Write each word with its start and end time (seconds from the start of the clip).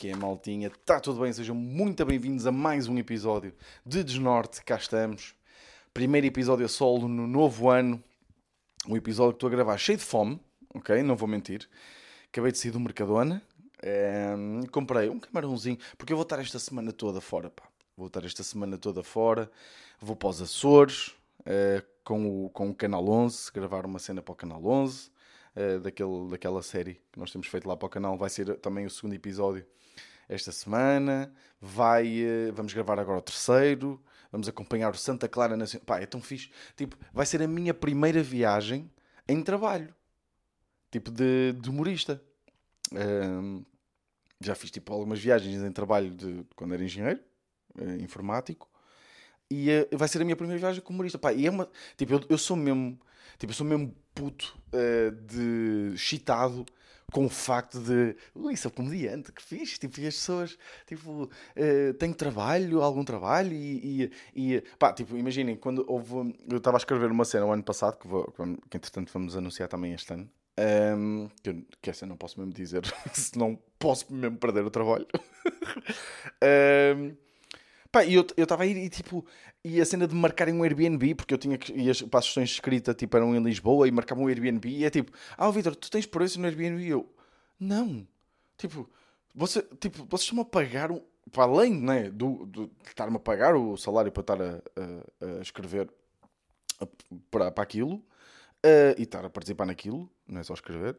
Que 0.00 0.08
é, 0.08 0.16
maltinha? 0.16 0.68
Está 0.68 0.98
tudo 0.98 1.20
bem? 1.20 1.30
Sejam 1.30 1.54
muito 1.54 2.02
bem-vindos 2.06 2.46
a 2.46 2.50
mais 2.50 2.88
um 2.88 2.96
episódio 2.96 3.52
de 3.84 4.02
Desnorte. 4.02 4.64
Cá 4.64 4.76
estamos. 4.76 5.34
Primeiro 5.92 6.26
episódio 6.26 6.64
a 6.64 6.70
solo 6.70 7.06
no 7.06 7.26
novo 7.26 7.68
ano. 7.68 8.02
Um 8.88 8.96
episódio 8.96 9.34
que 9.34 9.36
estou 9.36 9.48
a 9.48 9.50
gravar 9.50 9.76
cheio 9.76 9.98
de 9.98 10.04
fome, 10.04 10.40
ok? 10.74 11.02
Não 11.02 11.14
vou 11.14 11.28
mentir. 11.28 11.68
Acabei 12.28 12.50
de 12.50 12.56
sair 12.56 12.70
do 12.70 12.80
Mercadona. 12.80 13.42
Ehm, 13.82 14.62
comprei 14.72 15.10
um 15.10 15.20
camarãozinho, 15.20 15.76
porque 15.98 16.14
eu 16.14 16.16
vou 16.16 16.22
estar 16.22 16.40
esta 16.40 16.58
semana 16.58 16.92
toda 16.92 17.20
fora, 17.20 17.50
pá. 17.50 17.64
Vou 17.94 18.06
estar 18.06 18.24
esta 18.24 18.42
semana 18.42 18.78
toda 18.78 19.02
fora. 19.02 19.50
Vou 20.00 20.16
para 20.16 20.30
os 20.30 20.40
Açores, 20.40 21.14
eh, 21.44 21.82
com, 22.02 22.46
o, 22.46 22.48
com 22.48 22.70
o 22.70 22.74
Canal 22.74 23.06
11, 23.06 23.52
gravar 23.52 23.84
uma 23.84 23.98
cena 23.98 24.22
para 24.22 24.32
o 24.32 24.34
Canal 24.34 24.64
11. 24.64 25.10
Eh, 25.54 25.78
daquele, 25.78 26.28
daquela 26.30 26.62
série 26.62 27.00
que 27.12 27.18
nós 27.18 27.30
temos 27.30 27.46
feito 27.46 27.68
lá 27.68 27.76
para 27.76 27.86
o 27.86 27.90
canal. 27.90 28.16
Vai 28.16 28.30
ser 28.30 28.56
também 28.58 28.86
o 28.86 28.90
segundo 28.90 29.14
episódio 29.14 29.66
esta 30.28 30.52
semana. 30.52 31.32
Vai, 31.60 32.22
eh, 32.22 32.52
vamos 32.52 32.72
gravar 32.72 32.98
agora 32.98 33.18
o 33.18 33.22
terceiro. 33.22 34.00
Vamos 34.30 34.48
acompanhar 34.48 34.92
o 34.92 34.96
Santa 34.96 35.28
Clara 35.28 35.56
Nacional. 35.56 35.84
Pá, 35.84 36.00
é 36.00 36.06
tão 36.06 36.20
fixe. 36.20 36.50
Tipo, 36.76 36.96
vai 37.12 37.26
ser 37.26 37.42
a 37.42 37.48
minha 37.48 37.74
primeira 37.74 38.22
viagem 38.22 38.90
em 39.28 39.42
trabalho. 39.42 39.94
Tipo, 40.90 41.10
de, 41.10 41.52
de 41.52 41.70
humorista. 41.70 42.22
Ahm, 42.94 43.62
já 44.40 44.54
fiz 44.54 44.70
tipo 44.70 44.92
algumas 44.92 45.20
viagens 45.20 45.62
em 45.62 45.72
trabalho 45.72 46.10
de 46.10 46.44
quando 46.56 46.74
era 46.74 46.82
engenheiro 46.82 47.20
eh, 47.78 47.96
informático 48.00 48.68
e 49.50 49.70
eh, 49.70 49.88
vai 49.92 50.08
ser 50.08 50.22
a 50.22 50.24
minha 50.24 50.36
primeira 50.36 50.58
viagem 50.58 50.80
como 50.80 50.96
humorista. 50.96 51.18
Pá, 51.18 51.32
e 51.32 51.46
é 51.46 51.50
uma, 51.50 51.68
tipo, 51.96 52.14
eu, 52.14 52.20
eu 52.28 52.38
sou 52.38 52.56
mesmo, 52.56 52.98
tipo, 53.38 53.50
eu 53.50 53.54
sou 53.56 53.66
mesmo 53.66 53.94
puto 54.14 54.56
eh, 54.72 55.10
de 55.10 55.92
excitado 55.94 56.64
com 57.10 57.26
o 57.26 57.28
facto 57.28 57.80
de, 57.80 58.16
ui, 58.34 58.56
sou 58.56 58.70
comediante, 58.70 59.32
que 59.32 59.42
fixe, 59.42 59.78
tipo, 59.78 60.00
e 60.00 60.06
as 60.06 60.14
pessoas, 60.14 60.58
tipo, 60.86 61.28
eh, 61.56 61.92
tenho 61.94 62.14
trabalho, 62.14 62.82
algum 62.82 63.04
trabalho 63.04 63.52
e, 63.52 64.10
e, 64.34 64.54
e 64.54 64.60
pá, 64.78 64.92
tipo, 64.92 65.16
imaginem, 65.16 65.56
quando 65.56 65.84
houve, 65.88 66.34
eu 66.48 66.58
estava 66.58 66.76
a 66.76 66.78
escrever 66.78 67.10
uma 67.10 67.24
cena 67.24 67.46
o 67.46 67.52
ano 67.52 67.62
passado, 67.62 67.98
que, 67.98 68.06
vou, 68.06 68.32
que, 68.70 68.76
entretanto 68.76 69.12
vamos 69.12 69.36
anunciar 69.36 69.68
também 69.68 69.92
este 69.92 70.12
ano, 70.12 70.30
ehm, 70.56 71.28
que, 71.42 71.66
que 71.82 71.90
essa 71.90 72.04
eu 72.04 72.08
não 72.08 72.16
posso 72.16 72.38
mesmo 72.38 72.52
dizer, 72.52 72.82
senão 73.12 73.58
posso 73.78 74.12
mesmo 74.12 74.36
perder 74.36 74.64
o 74.64 74.70
trabalho. 74.70 75.06
Ehm, 76.42 77.16
Pá, 77.92 78.04
e 78.04 78.14
eu 78.14 78.24
estava 78.36 78.62
a 78.62 78.66
ir 78.66 78.76
e 78.76 78.88
tipo, 78.88 79.26
e 79.64 79.80
a 79.80 79.84
cena 79.84 80.06
de 80.06 80.14
marcarem 80.14 80.54
um 80.54 80.62
Airbnb, 80.62 81.14
porque 81.16 81.34
eu 81.34 81.38
tinha 81.38 81.58
que, 81.58 81.72
e 81.72 81.90
as, 81.90 82.00
para 82.02 82.20
as 82.20 82.26
sessões 82.26 82.50
escritas 82.50 82.94
tipo, 82.94 83.16
eram 83.16 83.34
em 83.34 83.42
Lisboa 83.42 83.88
e 83.88 83.90
marcavam 83.90 84.24
um 84.24 84.28
Airbnb, 84.28 84.68
e 84.68 84.84
é 84.84 84.90
tipo, 84.90 85.10
ah, 85.36 85.50
Vitor, 85.50 85.74
tu 85.74 85.90
tens 85.90 86.06
preço 86.06 86.38
no 86.40 86.46
Airbnb? 86.46 86.80
E 86.82 86.88
eu, 86.88 87.12
não, 87.58 88.06
tipo, 88.56 88.88
você, 89.34 89.62
tipo, 89.80 90.04
vocês 90.08 90.28
estão 90.28 90.40
a 90.40 90.44
pagar, 90.44 90.92
um, 90.92 91.00
para 91.32 91.44
além 91.44 91.74
né, 91.80 92.10
do, 92.10 92.46
do, 92.46 92.66
de 92.68 92.88
estar-me 92.88 93.16
a 93.16 93.20
pagar 93.20 93.56
o 93.56 93.76
salário 93.76 94.12
para 94.12 94.20
estar 94.20 94.40
a, 94.40 94.62
a- 94.76 95.38
a 95.38 95.42
escrever 95.42 95.90
para, 97.30 97.50
para 97.50 97.62
aquilo 97.62 98.02
eh, 98.62 98.94
e 98.98 99.02
estar 99.02 99.24
a 99.24 99.30
participar 99.30 99.66
naquilo, 99.66 100.08
não 100.26 100.40
é 100.40 100.44
só 100.44 100.54
escrever. 100.54 100.96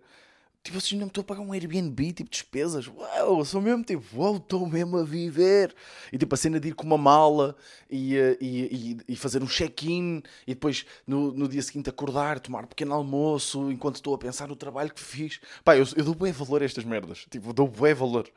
Tipo, 0.64 0.80
vocês 0.80 1.00
não 1.00 1.08
estão 1.08 1.22
a 1.22 1.26
pagar 1.26 1.42
um 1.42 1.54
Airbnb, 1.54 2.14
tipo, 2.14 2.30
despesas. 2.30 2.88
Uau, 2.88 3.44
sou 3.44 3.60
mesmo 3.60 3.84
tipo, 3.84 4.04
uau, 4.16 4.38
estou 4.38 4.68
mesmo 4.68 4.98
a 4.98 5.04
viver. 5.04 5.74
E 6.14 6.20
tipo, 6.20 6.36
a 6.36 6.38
cena 6.38 6.60
de 6.60 6.68
ir 6.68 6.76
com 6.76 6.86
uma 6.86 7.00
mala 7.00 7.56
e, 7.90 8.16
eh, 8.16 8.38
e, 8.40 8.98
e, 9.08 9.14
e 9.14 9.16
fazer 9.16 9.42
um 9.42 9.48
check-in 9.48 10.22
e 10.46 10.54
depois 10.54 10.86
no, 11.08 11.32
no 11.32 11.48
dia 11.48 11.64
seguinte 11.64 11.90
acordar, 11.90 12.40
tomar 12.40 12.64
um 12.64 12.68
pequeno 12.68 12.94
almoço 12.94 13.72
enquanto 13.72 13.96
estou 13.96 14.14
a 14.14 14.20
pensar 14.20 14.48
no 14.48 14.56
trabalho 14.56 14.94
que 14.94 15.02
fiz. 15.02 15.40
Pá, 15.64 15.76
eu, 15.76 15.84
eu 15.96 16.06
dou 16.06 16.14
bué 16.14 16.32
valor 16.32 16.62
a 16.62 16.66
estas 16.66 16.84
merdas. 16.84 17.26
Tipo, 17.32 17.54
dou 17.54 17.68
bué 17.68 17.96
valor. 17.96 18.30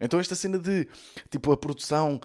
Então 0.00 0.18
esta 0.18 0.34
cena 0.34 0.58
de, 0.58 0.88
tipo, 1.30 1.52
a 1.52 1.58
produção, 1.58 2.18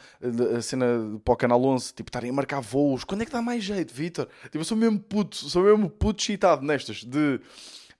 a 0.57 0.61
cena 0.61 1.19
para 1.25 1.33
o 1.33 1.37
Canal 1.37 1.61
11, 1.61 1.93
tipo, 1.93 2.07
estarem 2.07 2.29
a 2.29 2.33
marcar 2.33 2.61
voos. 2.61 3.03
Quando 3.03 3.23
é 3.23 3.25
que 3.25 3.31
dá 3.33 3.41
mais 3.41 3.65
jeito, 3.65 3.93
Vitor? 3.93 4.29
Tipo, 4.43 4.59
eu 4.59 4.63
sou 4.63 4.77
mesmo 4.77 4.97
puto, 4.97 5.35
sou 5.35 5.63
mesmo 5.63 5.89
puto 5.89 6.21
excitado 6.21 6.65
nestas 6.65 7.03
de... 7.03 7.41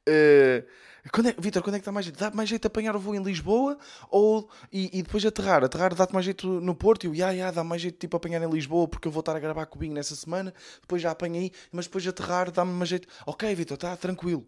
eh, 0.07 0.63
quando 1.09 1.29
é, 1.29 1.35
Vitor, 1.37 1.63
quando 1.63 1.75
é 1.75 1.79
que 1.79 1.85
dá 1.85 1.91
mais 1.91 2.05
jeito? 2.05 2.19
Dá 2.19 2.31
mais 2.31 2.47
jeito 2.47 2.65
apanhar 2.67 2.95
o 2.95 2.99
voo 2.99 3.15
em 3.15 3.23
Lisboa 3.23 3.77
ou, 4.09 4.49
e, 4.71 4.99
e 4.99 5.01
depois 5.01 5.25
aterrar? 5.25 5.63
Aterrar 5.63 5.95
dá-te 5.95 6.13
mais 6.13 6.25
jeito 6.25 6.47
no 6.61 6.75
Porto? 6.75 7.05
E 7.05 7.07
eu, 7.07 7.15
ya, 7.15 7.31
ya, 7.31 7.51
dá 7.51 7.63
mais 7.63 7.81
jeito 7.81 7.97
tipo 7.97 8.15
apanhar 8.17 8.41
em 8.41 8.49
Lisboa 8.49 8.87
porque 8.87 9.07
eu 9.07 9.11
vou 9.11 9.21
estar 9.21 9.35
a 9.35 9.39
gravar 9.39 9.65
com 9.65 9.77
o 9.77 9.79
Binho 9.79 9.93
nessa 9.93 10.15
semana. 10.15 10.53
Depois 10.81 11.01
já 11.01 11.11
apanhei, 11.11 11.51
mas 11.71 11.85
depois 11.85 12.05
aterrar 12.05 12.51
dá-me 12.51 12.71
mais 12.71 12.89
jeito. 12.89 13.07
Ok, 13.25 13.53
Vitor, 13.55 13.75
está 13.75 13.97
tranquilo. 13.97 14.45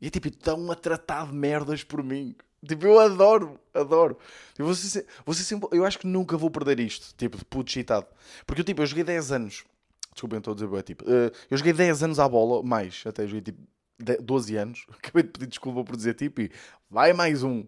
E 0.00 0.06
é 0.06 0.10
tipo, 0.10 0.28
estão 0.28 0.70
a 0.70 0.74
tratar 0.74 1.26
de 1.26 1.34
merdas 1.34 1.84
por 1.84 2.02
mim. 2.02 2.34
Tipo, 2.66 2.86
eu 2.86 2.98
adoro, 2.98 3.58
adoro. 3.74 4.16
Eu, 4.58 4.66
vou 4.66 4.74
ser, 4.74 5.06
vou 5.26 5.34
ser 5.34 5.44
sempre, 5.44 5.68
eu 5.72 5.84
acho 5.84 5.98
que 5.98 6.06
nunca 6.06 6.36
vou 6.36 6.50
perder 6.50 6.80
isto, 6.80 7.14
tipo, 7.16 7.36
de 7.36 7.44
puto 7.44 7.70
excitado. 7.70 8.06
Porque 8.46 8.60
eu, 8.60 8.64
tipo, 8.64 8.82
eu 8.82 8.86
joguei 8.86 9.04
10 9.04 9.32
anos. 9.32 9.64
Desculpem, 10.12 10.38
estou 10.38 10.52
a 10.52 10.54
dizer, 10.54 10.82
tipo, 10.82 11.04
eh, 11.08 11.32
eu 11.50 11.56
joguei 11.56 11.72
10 11.72 12.02
anos 12.02 12.18
à 12.20 12.28
bola, 12.28 12.62
mais, 12.62 13.02
até 13.06 13.26
joguei 13.26 13.40
tipo 13.40 13.60
12 14.02 14.56
anos. 14.56 14.86
Acabei 14.98 15.22
de 15.22 15.30
pedir 15.30 15.46
desculpa 15.46 15.84
por 15.84 15.96
dizer 15.96 16.14
tipo 16.14 16.40
e 16.40 16.50
vai 16.90 17.12
mais 17.12 17.42
um. 17.42 17.64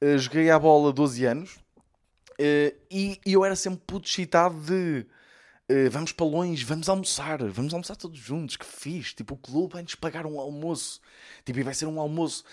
Eh, 0.00 0.18
joguei 0.18 0.50
à 0.50 0.58
bola 0.58 0.92
12 0.92 1.24
anos 1.24 1.58
eh, 2.38 2.74
e, 2.90 3.18
e 3.24 3.32
eu 3.32 3.44
era 3.44 3.56
sempre 3.56 3.80
puto 3.86 4.06
excitado 4.08 4.54
de 4.60 5.06
eh, 5.68 5.88
vamos 5.88 6.12
para 6.12 6.26
longe, 6.26 6.64
vamos 6.64 6.88
almoçar, 6.88 7.42
vamos 7.48 7.72
almoçar 7.72 7.96
todos 7.96 8.18
juntos, 8.18 8.56
que 8.56 8.66
fixe. 8.66 9.14
Tipo, 9.14 9.34
o 9.34 9.38
clube 9.38 9.74
vai-nos 9.74 9.94
pagar 9.94 10.26
um 10.26 10.38
almoço. 10.38 11.00
Tipo, 11.44 11.60
e 11.60 11.62
vai 11.62 11.74
ser 11.74 11.86
um 11.86 12.00
almoço 12.00 12.44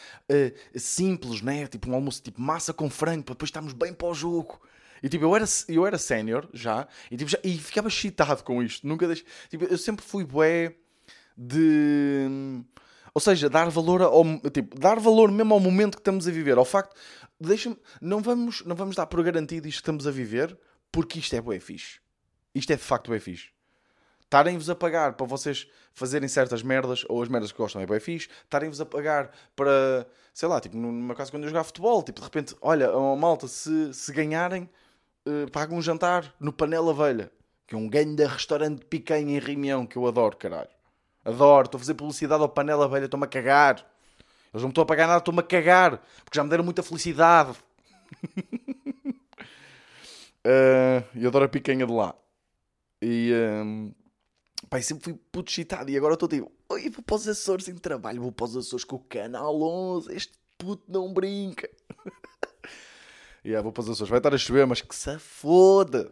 simples, 0.75 1.41
né? 1.41 1.67
Tipo, 1.67 1.89
um 1.91 1.95
almoço 1.95 2.21
tipo 2.23 2.41
massa 2.41 2.73
com 2.73 2.89
frango, 2.89 3.23
para 3.23 3.33
depois 3.35 3.49
estarmos 3.49 3.73
bem 3.73 3.93
para 3.93 4.07
o 4.07 4.13
jogo. 4.13 4.59
E 5.03 5.09
tipo, 5.09 5.25
eu 5.25 5.35
era, 5.35 5.45
eu 5.67 5.85
era 5.85 5.97
sénior 5.97 6.47
já 6.53 6.87
e, 7.11 7.17
tipo, 7.17 7.29
já, 7.29 7.37
e 7.43 7.57
ficava 7.57 7.89
excitado 7.89 8.41
com 8.43 8.63
isto. 8.63 8.87
Nunca 8.87 9.05
deixei. 9.05 9.25
Tipo, 9.49 9.65
eu 9.65 9.77
sempre 9.77 10.05
fui 10.05 10.23
bué 10.23 10.75
de. 11.37 12.63
Ou 13.13 13.21
seja, 13.21 13.49
dar 13.49 13.69
valor 13.69 14.01
ao, 14.01 14.23
tipo, 14.49 14.77
dar 14.79 14.99
valor 14.99 15.31
mesmo 15.31 15.53
ao 15.53 15.59
momento 15.59 15.97
que 15.97 16.01
estamos 16.01 16.27
a 16.27 16.31
viver, 16.31 16.57
ao 16.57 16.65
facto, 16.65 16.95
deixa 17.39 17.75
não 18.01 18.21
vamos, 18.21 18.63
não 18.65 18.75
vamos 18.75 18.95
dar 18.95 19.05
por 19.05 19.23
garantido 19.23 19.67
isto 19.67 19.77
que 19.77 19.81
estamos 19.81 20.07
a 20.07 20.11
viver, 20.11 20.57
porque 20.91 21.19
isto 21.19 21.35
é 21.35 21.41
bué 21.41 21.59
fixe. 21.59 21.99
Isto 22.55 22.73
é 22.73 22.75
de 22.75 22.81
facto 22.81 23.09
bué 23.09 23.19
fixe. 23.19 23.49
Estarem-vos 24.21 24.67
a 24.67 24.75
pagar 24.75 25.13
para 25.13 25.27
vocês 25.27 25.67
fazerem 25.93 26.27
certas 26.27 26.63
merdas, 26.63 27.05
ou 27.07 27.21
as 27.21 27.29
merdas 27.29 27.51
que 27.51 27.57
gostam 27.59 27.81
é 27.81 27.85
bué 27.85 27.99
fixe, 27.99 28.29
estarem-vos 28.45 28.81
a 28.81 28.85
pagar 28.85 29.31
para, 29.55 30.07
sei 30.33 30.49
lá, 30.49 30.59
tipo, 30.59 30.75
no 30.75 30.91
meu 30.91 31.15
caso 31.15 31.29
quando 31.29 31.43
eu 31.43 31.49
jogava 31.49 31.65
futebol, 31.65 32.01
tipo, 32.01 32.19
de 32.19 32.25
repente, 32.25 32.55
olha, 32.59 32.91
oh, 32.95 33.15
malta, 33.15 33.47
se, 33.47 33.93
se 33.93 34.11
ganharem, 34.11 34.67
eh, 35.25 35.45
pagam 35.51 35.77
um 35.77 35.81
jantar 35.83 36.33
no 36.39 36.51
Panela 36.51 36.93
Velha, 36.95 37.31
que 37.67 37.75
é 37.75 37.77
um 37.77 37.87
da 38.15 38.27
restaurante 38.27 38.79
de 38.79 38.85
picanha 38.85 39.37
em 39.37 39.39
Rimião, 39.39 39.85
que 39.85 39.97
eu 39.97 40.07
adoro, 40.07 40.35
caralho. 40.35 40.72
Adoro, 41.25 41.65
estou 41.65 41.77
a 41.77 41.81
fazer 41.81 41.93
publicidade 41.93 42.41
ao 42.41 42.49
Panela 42.49 42.87
Velha, 42.87 43.05
estou-me 43.05 43.25
a 43.25 43.29
cagar. 43.29 43.75
Eles 44.53 44.61
não 44.61 44.63
me 44.63 44.69
estão 44.69 44.83
a 44.83 44.87
pagar 44.87 45.07
nada, 45.07 45.19
estou-me 45.19 45.39
a 45.39 45.43
cagar, 45.43 45.97
porque 46.23 46.35
já 46.35 46.43
me 46.43 46.49
deram 46.49 46.63
muita 46.63 46.83
felicidade. 46.83 47.53
Eh, 50.45 51.03
E 51.15 51.25
adoro 51.25 51.45
a 51.45 51.49
picanha 51.49 51.85
de 51.87 51.93
lá. 51.93 52.13
E, 53.01 53.31
um, 53.63 53.93
pá, 54.69 54.79
e 54.79 54.83
sempre 54.83 55.03
fui 55.05 55.13
puto 55.31 55.49
excitado. 55.49 55.89
E 55.89 55.97
agora 55.97 56.13
estou 56.15 56.27
tipo, 56.27 56.51
oi, 56.69 56.89
vou 56.89 57.03
para 57.03 57.15
os 57.15 57.27
Açores 57.27 57.67
em 57.67 57.75
trabalho, 57.75 58.21
vou 58.21 58.31
para 58.31 58.45
os 58.45 58.57
Açores 58.57 58.83
com 58.83 58.97
o 58.97 58.99
Canal 58.99 59.61
11. 59.61 60.13
Este 60.13 60.33
puto 60.57 60.83
não 60.87 61.13
brinca. 61.13 61.69
e 63.43 63.47
yeah, 63.49 63.63
vou 63.63 63.71
para 63.71 63.81
os 63.83 63.89
Açores. 63.89 64.09
Vai 64.09 64.19
estar 64.19 64.33
a 64.33 64.37
chover, 64.37 64.65
mas 64.67 64.81
que 64.81 64.95
se 64.95 65.17
foda. 65.19 66.11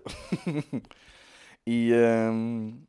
e, 1.67 1.91
um, 2.31 2.81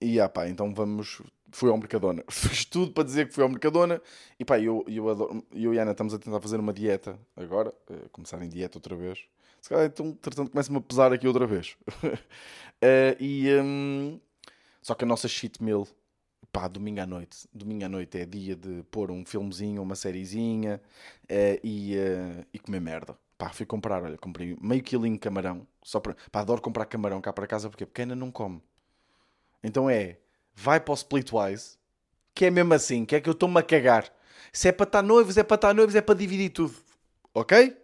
e 0.00 0.20
ah, 0.20 0.28
pá, 0.28 0.48
então 0.48 0.72
vamos. 0.74 1.22
Fui 1.50 1.70
ao 1.70 1.76
Mercadona. 1.78 2.22
Fiz 2.30 2.64
tudo 2.64 2.92
para 2.92 3.04
dizer 3.04 3.28
que 3.28 3.34
fui 3.34 3.42
ao 3.42 3.48
Mercadona. 3.48 4.00
E 4.38 4.44
pá, 4.44 4.58
eu, 4.60 4.84
eu, 4.88 5.08
adoro, 5.08 5.44
eu 5.52 5.72
e 5.74 5.78
a 5.78 5.82
Ana 5.82 5.92
estamos 5.92 6.12
a 6.14 6.18
tentar 6.18 6.40
fazer 6.40 6.60
uma 6.60 6.72
dieta 6.72 7.18
agora. 7.36 7.72
eh, 7.90 8.08
começar 8.12 8.42
em 8.42 8.48
dieta 8.48 8.78
outra 8.78 8.94
vez. 8.96 9.20
Se 9.60 9.68
calhar, 9.70 9.86
então, 9.86 10.06
entretanto, 10.08 10.50
começa-me 10.50 10.78
a 10.78 10.80
pesar 10.80 11.12
aqui 11.12 11.26
outra 11.26 11.46
vez. 11.46 11.76
Eh, 12.80 13.16
e, 13.18 13.48
hum, 13.60 14.20
só 14.80 14.94
que 14.94 15.02
a 15.04 15.06
nossa 15.06 15.26
cheat 15.26 15.60
meal, 15.60 15.84
pá, 16.52 16.68
domingo 16.68 17.00
à 17.00 17.06
noite. 17.06 17.48
Domingo 17.52 17.84
à 17.84 17.88
noite 17.88 18.18
é 18.18 18.24
dia 18.24 18.54
de 18.54 18.84
pôr 18.90 19.10
um 19.10 19.24
filmezinho, 19.26 19.82
uma 19.82 19.96
sériezinha 19.96 20.80
eh, 21.28 21.58
e, 21.64 21.94
e 22.52 22.58
comer 22.60 22.80
merda. 22.80 23.18
Pá, 23.36 23.50
fui 23.50 23.66
comprar, 23.66 24.02
olha, 24.04 24.16
comprei 24.16 24.56
meio 24.60 24.82
quilinho 24.82 25.14
de 25.14 25.18
camarão. 25.20 25.66
Só 25.82 25.98
para, 26.00 26.14
pá, 26.30 26.40
adoro 26.40 26.62
comprar 26.62 26.86
camarão 26.86 27.20
cá 27.20 27.32
para 27.32 27.46
casa 27.48 27.68
porque 27.68 27.82
a 27.84 27.86
pequena 27.86 28.14
não 28.14 28.30
come. 28.30 28.62
Então 29.62 29.88
é, 29.90 30.18
vai 30.58 30.80
para 30.80 30.92
o 30.92 30.96
Splitwise, 30.96 31.78
que 32.34 32.46
é 32.46 32.50
mesmo 32.50 32.74
assim, 32.74 33.04
que 33.04 33.14
é 33.14 33.20
que 33.20 33.28
eu 33.28 33.32
estou-me 33.32 33.60
a 33.60 33.62
cagar. 33.62 34.12
Se 34.52 34.68
é 34.68 34.72
para 34.72 34.84
estar 34.84 35.02
noivos, 35.02 35.36
é 35.36 35.44
para 35.44 35.54
estar 35.54 35.72
noivos, 35.72 35.94
é 35.94 36.00
para 36.00 36.16
dividir 36.16 36.50
tudo. 36.50 36.74
Ok? 37.32 37.80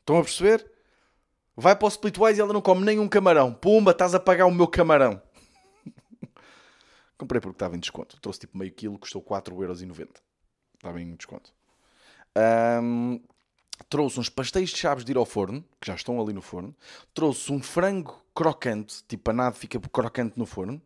Estão 0.00 0.18
a 0.18 0.22
perceber? 0.22 0.68
Vai 1.56 1.76
para 1.76 1.86
o 1.86 1.88
Splitwise 1.88 2.40
e 2.40 2.42
ela 2.42 2.52
não 2.52 2.60
come 2.60 2.84
nem 2.84 2.98
um 2.98 3.08
camarão. 3.08 3.54
Pumba, 3.54 3.92
estás 3.92 4.14
a 4.16 4.20
pagar 4.20 4.46
o 4.46 4.50
meu 4.50 4.66
camarão. 4.66 5.22
Comprei 7.16 7.40
porque 7.40 7.54
estava 7.54 7.76
em 7.76 7.80
desconto. 7.80 8.20
Trouxe 8.20 8.40
tipo 8.40 8.58
meio 8.58 8.72
quilo, 8.72 8.98
custou 8.98 9.22
4,90€. 9.22 10.08
Estava 10.74 11.00
em 11.00 11.14
desconto. 11.14 11.52
Ahm, 12.34 13.20
trouxe 13.88 14.18
uns 14.18 14.28
pastéis 14.28 14.70
de 14.70 14.76
chaves 14.76 15.04
de 15.04 15.12
ir 15.12 15.16
ao 15.16 15.24
forno, 15.24 15.64
que 15.80 15.86
já 15.86 15.94
estão 15.94 16.20
ali 16.20 16.32
no 16.32 16.42
forno, 16.42 16.74
trouxe 17.14 17.52
um 17.52 17.62
frango 17.62 18.20
crocante, 18.34 19.04
tipo 19.06 19.22
panado 19.22 19.54
fica 19.54 19.78
crocante 19.78 20.36
no 20.36 20.46
forno, 20.46 20.82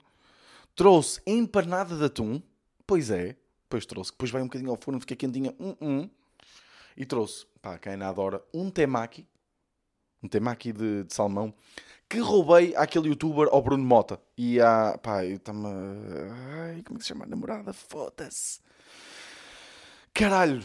trouxe 0.79 1.21
empanada 1.27 1.97
de 1.97 2.05
atum, 2.05 2.41
pois 2.87 3.11
é, 3.11 3.37
depois 3.65 3.85
trouxe, 3.85 4.13
depois 4.13 4.31
vai 4.31 4.41
um 4.41 4.45
bocadinho 4.45 4.71
ao 4.71 4.79
forno, 4.81 5.01
fica 5.01 5.17
quentinha, 5.17 5.53
um, 5.59 5.75
um, 5.81 6.11
e 6.97 7.05
trouxe, 7.05 7.47
pá, 7.61 7.77
quem 7.79 7.95
ainda 7.95 8.09
adora, 8.09 8.41
um 8.55 8.71
temaki, 8.71 9.27
um 10.23 10.29
temaki 10.29 10.73
de, 10.73 11.03
de 11.03 11.13
salmão, 11.13 11.53
que 12.09 12.21
roubei 12.21 12.77
àquele 12.77 13.09
youtuber, 13.09 13.49
ao 13.51 13.61
Bruno 13.61 13.83
Mota, 13.83 14.21
e 14.37 14.61
a, 14.61 14.97
pá, 15.03 15.25
eu 15.25 15.39
está-me, 15.39 15.67
ai, 15.67 16.83
como 16.85 16.97
é 16.97 16.99
que 16.99 17.03
se 17.03 17.09
chama 17.09 17.25
a 17.25 17.29
namorada? 17.29 17.73
Foda-se. 17.73 18.61
Caralho, 20.15 20.63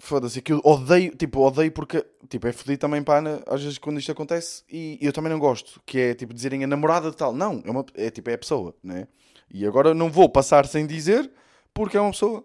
Foda-se, 0.00 0.42
que 0.42 0.52
eu 0.52 0.60
odeio, 0.64 1.14
tipo, 1.16 1.40
odeio 1.40 1.72
porque, 1.72 2.04
tipo, 2.28 2.46
é 2.46 2.52
fodido 2.52 2.78
também 2.78 3.02
para 3.02 3.42
às 3.46 3.62
vezes 3.62 3.78
quando 3.78 3.98
isto 3.98 4.12
acontece, 4.12 4.62
e 4.70 4.98
eu 5.00 5.12
também 5.12 5.32
não 5.32 5.38
gosto, 5.38 5.80
que 5.86 5.98
é, 5.98 6.14
tipo, 6.14 6.34
dizerem 6.34 6.64
a 6.64 6.66
namorada 6.66 7.10
de 7.10 7.16
tal. 7.16 7.32
Não, 7.32 7.62
é, 7.64 7.70
uma, 7.70 7.84
é 7.94 8.10
tipo, 8.10 8.28
é 8.30 8.34
a 8.34 8.38
pessoa, 8.38 8.74
né? 8.82 9.08
E 9.50 9.66
agora 9.66 9.94
não 9.94 10.10
vou 10.10 10.28
passar 10.28 10.66
sem 10.66 10.86
dizer, 10.86 11.30
porque 11.72 11.96
é 11.96 12.00
uma 12.00 12.10
pessoa. 12.10 12.44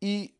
E 0.00 0.34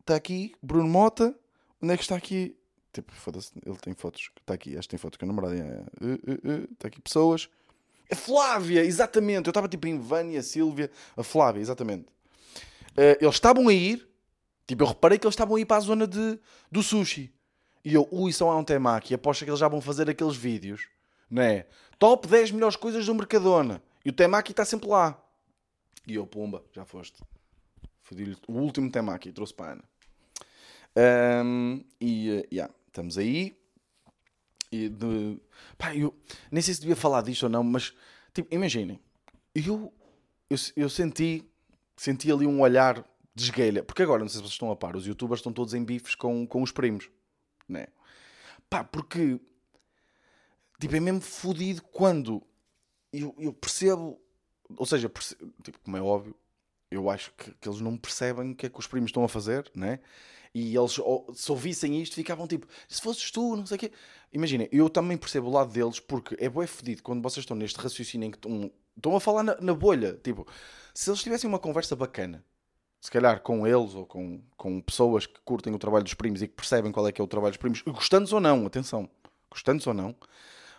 está 0.00 0.16
aqui, 0.16 0.52
Bruno 0.62 0.88
Mota, 0.88 1.34
onde 1.82 1.92
é 1.92 1.96
que 1.96 2.02
está 2.02 2.16
aqui? 2.16 2.56
Tipo, 2.92 3.12
foda-se, 3.12 3.52
ele 3.64 3.76
tem 3.76 3.94
fotos, 3.94 4.30
está 4.40 4.54
aqui, 4.54 4.76
acho 4.76 4.88
que 4.88 4.90
tem 4.90 4.98
fotos 4.98 5.18
com 5.18 5.24
a 5.24 5.28
namorada, 5.28 5.54
está 5.54 5.66
é, 5.66 6.06
uh, 6.06 6.62
uh, 6.62 6.64
uh, 6.64 6.86
aqui 6.86 7.00
pessoas. 7.00 7.48
A 8.10 8.14
Flávia, 8.14 8.84
exatamente, 8.84 9.46
eu 9.46 9.50
estava 9.50 9.68
tipo 9.68 9.86
em 9.86 9.98
Vânia, 9.98 10.42
Silvia, 10.42 10.90
a 11.16 11.22
Flávia, 11.22 11.60
exatamente. 11.60 12.06
Uh, 12.92 13.20
eles 13.20 13.34
estavam 13.34 13.68
a 13.68 13.74
ir, 13.74 14.08
Tipo, 14.66 14.82
eu 14.82 14.88
reparei 14.88 15.18
que 15.18 15.26
eles 15.26 15.34
estavam 15.34 15.56
a 15.56 15.60
ir 15.60 15.64
para 15.64 15.76
a 15.76 15.80
zona 15.80 16.06
de, 16.06 16.38
do 16.70 16.82
sushi. 16.82 17.32
E 17.84 17.94
eu, 17.94 18.08
ui, 18.10 18.32
são 18.32 18.50
a 18.50 18.56
um 18.56 18.64
temaki. 18.64 19.14
Aposto 19.14 19.44
que 19.44 19.50
eles 19.50 19.60
já 19.60 19.68
vão 19.68 19.80
fazer 19.80 20.10
aqueles 20.10 20.36
vídeos. 20.36 20.88
Não 21.30 21.42
é? 21.42 21.66
Top 21.98 22.26
10 22.26 22.50
melhores 22.50 22.76
coisas 22.76 23.06
do 23.06 23.14
Mercadona. 23.14 23.80
E 24.04 24.10
o 24.10 24.12
temaki 24.12 24.50
está 24.50 24.64
sempre 24.64 24.88
lá. 24.88 25.20
E 26.06 26.16
eu, 26.16 26.26
pumba, 26.26 26.64
já 26.72 26.84
foste. 26.84 27.22
Fodi-lhe 28.02 28.36
o 28.48 28.54
último 28.54 28.90
temaki. 28.90 29.32
Trouxe 29.32 29.54
para 29.54 29.66
a 29.66 29.72
Ana. 29.72 29.84
Um, 31.44 31.84
e, 32.00 32.30
uh, 32.30 32.48
yeah, 32.52 32.72
estamos 32.88 33.18
aí. 33.18 33.56
E 34.72 34.88
de... 34.88 35.40
Pá, 35.78 35.94
eu 35.94 36.12
nem 36.50 36.62
sei 36.62 36.74
se 36.74 36.80
devia 36.80 36.96
falar 36.96 37.22
disto 37.22 37.44
ou 37.44 37.48
não, 37.48 37.62
mas, 37.62 37.94
tipo, 38.34 38.52
imaginem. 38.52 38.98
Eu, 39.54 39.92
eu, 40.50 40.56
eu 40.76 40.88
senti, 40.88 41.48
senti 41.96 42.32
ali 42.32 42.46
um 42.46 42.60
olhar 42.60 43.04
desguelha. 43.36 43.84
Porque 43.84 44.02
agora, 44.02 44.22
não 44.22 44.28
sei 44.28 44.38
se 44.38 44.42
vocês 44.42 44.54
estão 44.54 44.70
a 44.70 44.76
par, 44.76 44.96
os 44.96 45.06
youtubers 45.06 45.40
estão 45.40 45.52
todos 45.52 45.74
em 45.74 45.84
bifes 45.84 46.14
com, 46.14 46.46
com 46.46 46.62
os 46.62 46.72
primos. 46.72 47.10
Né? 47.68 47.86
Pá, 48.68 48.82
porque. 48.82 49.38
Tipo, 50.80 50.96
é 50.96 51.00
mesmo 51.00 51.20
fodido 51.20 51.82
quando 51.82 52.42
eu, 53.12 53.34
eu 53.38 53.52
percebo. 53.52 54.20
Ou 54.76 54.86
seja, 54.86 55.08
percebo, 55.08 55.52
tipo, 55.62 55.78
como 55.80 55.96
é 55.96 56.02
óbvio, 56.02 56.34
eu 56.90 57.08
acho 57.08 57.32
que, 57.34 57.52
que, 57.52 57.68
eles 57.68 57.80
não 57.80 57.96
percebem 57.96 58.50
o 58.50 58.54
que 58.56 58.66
é 58.66 58.68
que 58.68 58.78
os 58.78 58.86
primos 58.88 59.10
estão 59.10 59.22
a 59.22 59.28
fazer, 59.28 59.70
né? 59.76 60.00
E 60.52 60.74
eles, 60.76 60.98
se 61.34 61.50
ouvissem 61.52 62.00
isto, 62.02 62.14
ficavam 62.14 62.48
tipo, 62.48 62.66
se 62.88 63.00
fosses 63.00 63.30
tu, 63.30 63.56
não 63.56 63.66
sei 63.66 63.76
o 63.76 63.78
quê. 63.78 63.92
Imaginem, 64.32 64.68
eu 64.72 64.88
também 64.90 65.16
percebo 65.16 65.48
o 65.48 65.52
lado 65.52 65.72
deles, 65.72 66.00
porque 66.00 66.36
é 66.40 66.48
bué 66.48 66.66
fedido 66.66 67.02
quando 67.02 67.22
vocês 67.22 67.44
estão 67.44 67.56
neste 67.56 67.78
raciocínio 67.78 68.26
em 68.26 68.30
que 68.30 68.38
estão, 68.38 68.72
estão 68.96 69.14
a 69.14 69.20
falar 69.20 69.42
na, 69.42 69.60
na 69.60 69.74
bolha. 69.74 70.18
Tipo, 70.24 70.46
se 70.94 71.10
eles 71.10 71.22
tivessem 71.22 71.48
uma 71.48 71.58
conversa 71.58 71.94
bacana, 71.94 72.44
se 73.06 73.10
calhar 73.12 73.40
com 73.40 73.64
eles 73.64 73.94
ou 73.94 74.04
com, 74.04 74.40
com 74.56 74.80
pessoas 74.80 75.26
que 75.26 75.38
curtem 75.44 75.72
o 75.72 75.78
trabalho 75.78 76.02
dos 76.02 76.14
primos 76.14 76.42
e 76.42 76.48
que 76.48 76.54
percebem 76.54 76.90
qual 76.90 77.06
é 77.06 77.12
que 77.12 77.20
é 77.20 77.24
o 77.24 77.28
trabalho 77.28 77.52
dos 77.52 77.56
primos, 77.56 77.80
gostando 77.82 78.28
ou 78.34 78.40
não, 78.40 78.66
atenção, 78.66 79.08
gostando 79.48 79.80
ou 79.86 79.94
não, 79.94 80.12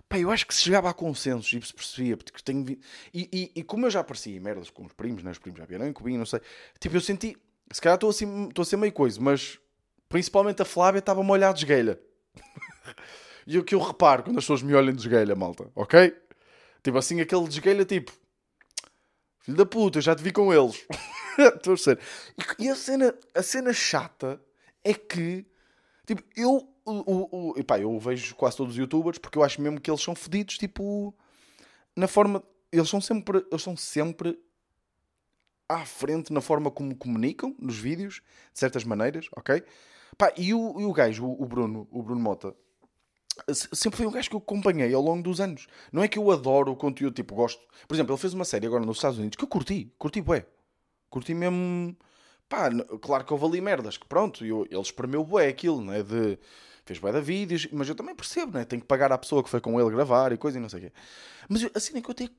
pá, 0.09 0.19
eu 0.19 0.29
acho 0.29 0.45
que 0.45 0.53
se 0.53 0.61
chegava 0.61 0.89
a 0.89 0.93
consensos 0.93 1.53
e 1.53 1.65
se 1.65 1.73
percebia, 1.73 2.17
porque 2.17 2.33
tenho 2.43 2.77
e, 3.13 3.29
e, 3.31 3.51
e, 3.55 3.63
como 3.63 3.85
eu 3.85 3.89
já 3.89 4.01
apareci 4.01 4.37
merdas 4.41 4.69
com 4.69 4.83
os 4.83 4.91
primos, 4.91 5.23
né? 5.23 5.31
os 5.31 5.37
primos 5.37 5.57
já 5.57 5.65
vieram 5.65 5.87
em 5.87 5.93
cubinho, 5.93 6.19
não 6.19 6.25
sei, 6.25 6.41
tipo, 6.81 6.97
eu 6.97 6.99
senti, 6.99 7.37
se 7.71 7.79
calhar 7.79 7.95
estou 7.95 8.09
assim, 8.09 8.49
estou 8.49 8.63
a 8.63 8.65
ser 8.65 8.75
meio 8.75 8.91
coisa, 8.91 9.21
mas 9.21 9.57
principalmente 10.09 10.61
a 10.61 10.65
Flávia 10.65 10.99
estava-me 10.99 11.29
a 11.29 11.33
olhar 11.33 11.53
de 11.53 11.59
esguelha. 11.59 11.97
e 13.47 13.57
o 13.57 13.63
que 13.63 13.73
eu 13.73 13.79
reparo 13.79 14.23
quando 14.23 14.37
as 14.37 14.43
pessoas 14.43 14.61
me 14.61 14.75
olham 14.75 14.91
de 14.91 14.99
esguelha, 14.99 15.33
malta, 15.33 15.71
ok? 15.73 16.13
Tipo 16.83 16.97
assim, 16.97 17.21
aquele 17.21 17.47
de 17.47 17.85
tipo, 17.85 18.11
filho 19.47 19.57
da 19.57 19.65
puta, 19.65 19.97
eu 19.97 20.01
já 20.01 20.13
te 20.13 20.21
vi 20.21 20.31
com 20.31 20.53
eles. 20.53 20.85
Estou 21.55 21.73
a 21.73 21.77
ser. 21.77 21.99
E 22.59 22.67
a 22.67 22.75
cena, 22.75 23.17
a 23.33 23.41
cena 23.41 23.71
chata 23.71 24.41
é 24.83 24.93
que, 24.93 25.45
tipo, 26.05 26.21
eu, 26.35 26.67
o, 26.85 27.51
o, 27.51 27.53
epá, 27.57 27.79
eu 27.79 27.97
vejo 27.97 28.35
quase 28.35 28.57
todos 28.57 28.73
os 28.73 28.77
youtubers 28.77 29.17
porque 29.17 29.37
eu 29.37 29.43
acho 29.43 29.61
mesmo 29.61 29.79
que 29.79 29.89
eles 29.89 30.01
são 30.01 30.13
fedidos, 30.13 30.57
tipo, 30.57 31.15
na 31.95 32.07
forma. 32.07 32.43
Eles 32.69 32.89
são 32.89 32.99
sempre, 32.99 33.45
eles 33.49 33.63
são 33.63 33.77
sempre 33.77 34.37
à 35.69 35.85
frente 35.85 36.33
na 36.33 36.41
forma 36.41 36.69
como 36.69 36.95
comunicam 36.95 37.55
nos 37.57 37.77
vídeos, 37.77 38.15
de 38.53 38.59
certas 38.59 38.83
maneiras, 38.83 39.27
ok? 39.35 39.63
Pá, 40.17 40.33
e 40.35 40.53
o, 40.53 40.79
e 40.79 40.85
o 40.85 40.91
gajo, 40.91 41.25
o, 41.25 41.43
o 41.43 41.45
Bruno, 41.45 41.87
o 41.89 42.03
Bruno 42.03 42.19
Mota, 42.19 42.53
sempre 43.53 43.97
foi 43.97 44.05
um 44.05 44.11
gajo 44.11 44.29
que 44.29 44.35
eu 44.35 44.39
acompanhei 44.39 44.93
ao 44.93 45.01
longo 45.01 45.23
dos 45.23 45.39
anos. 45.39 45.67
Não 45.91 46.03
é 46.03 46.07
que 46.07 46.19
eu 46.19 46.29
adoro 46.31 46.71
o 46.71 46.75
conteúdo, 46.75 47.13
tipo, 47.13 47.35
gosto. 47.35 47.61
Por 47.87 47.95
exemplo, 47.95 48.13
ele 48.13 48.21
fez 48.21 48.33
uma 48.33 48.45
série 48.45 48.67
agora 48.67 48.85
nos 48.85 48.97
Estados 48.97 49.17
Unidos 49.17 49.37
que 49.37 49.43
eu 49.43 49.47
curti, 49.47 49.93
curti 49.97 50.21
bué. 50.21 50.45
Curti 51.09 51.33
mesmo. 51.33 51.95
Pá, 52.49 52.69
claro 53.01 53.25
que 53.25 53.33
houve 53.33 53.45
ali 53.45 53.61
merdas, 53.61 53.97
que 53.97 54.07
pronto, 54.07 54.45
eu, 54.45 54.65
ele 54.69 54.81
espremeu 54.81 55.23
bué 55.23 55.47
aquilo, 55.47 55.81
não 55.81 55.93
é? 55.93 56.01
De, 56.01 56.39
fez 56.85 56.99
bué 56.99 57.11
de 57.11 57.21
vídeos, 57.21 57.67
mas 57.71 57.89
eu 57.89 57.95
também 57.95 58.15
percebo, 58.15 58.53
não 58.53 58.61
é? 58.61 58.65
Tem 58.65 58.79
que 58.79 58.85
pagar 58.85 59.11
à 59.11 59.17
pessoa 59.17 59.43
que 59.43 59.49
foi 59.49 59.59
com 59.59 59.79
ele 59.79 59.89
gravar 59.91 60.31
e 60.31 60.37
coisa 60.37 60.57
e 60.57 60.61
não 60.61 60.69
sei 60.69 60.79
o 60.79 60.83
quê. 60.83 60.93
Mas 61.49 61.63
eu, 61.63 61.71
assim 61.75 61.97
é 61.97 62.01
que 62.01 62.09
eu 62.09 62.13
até, 62.13 62.29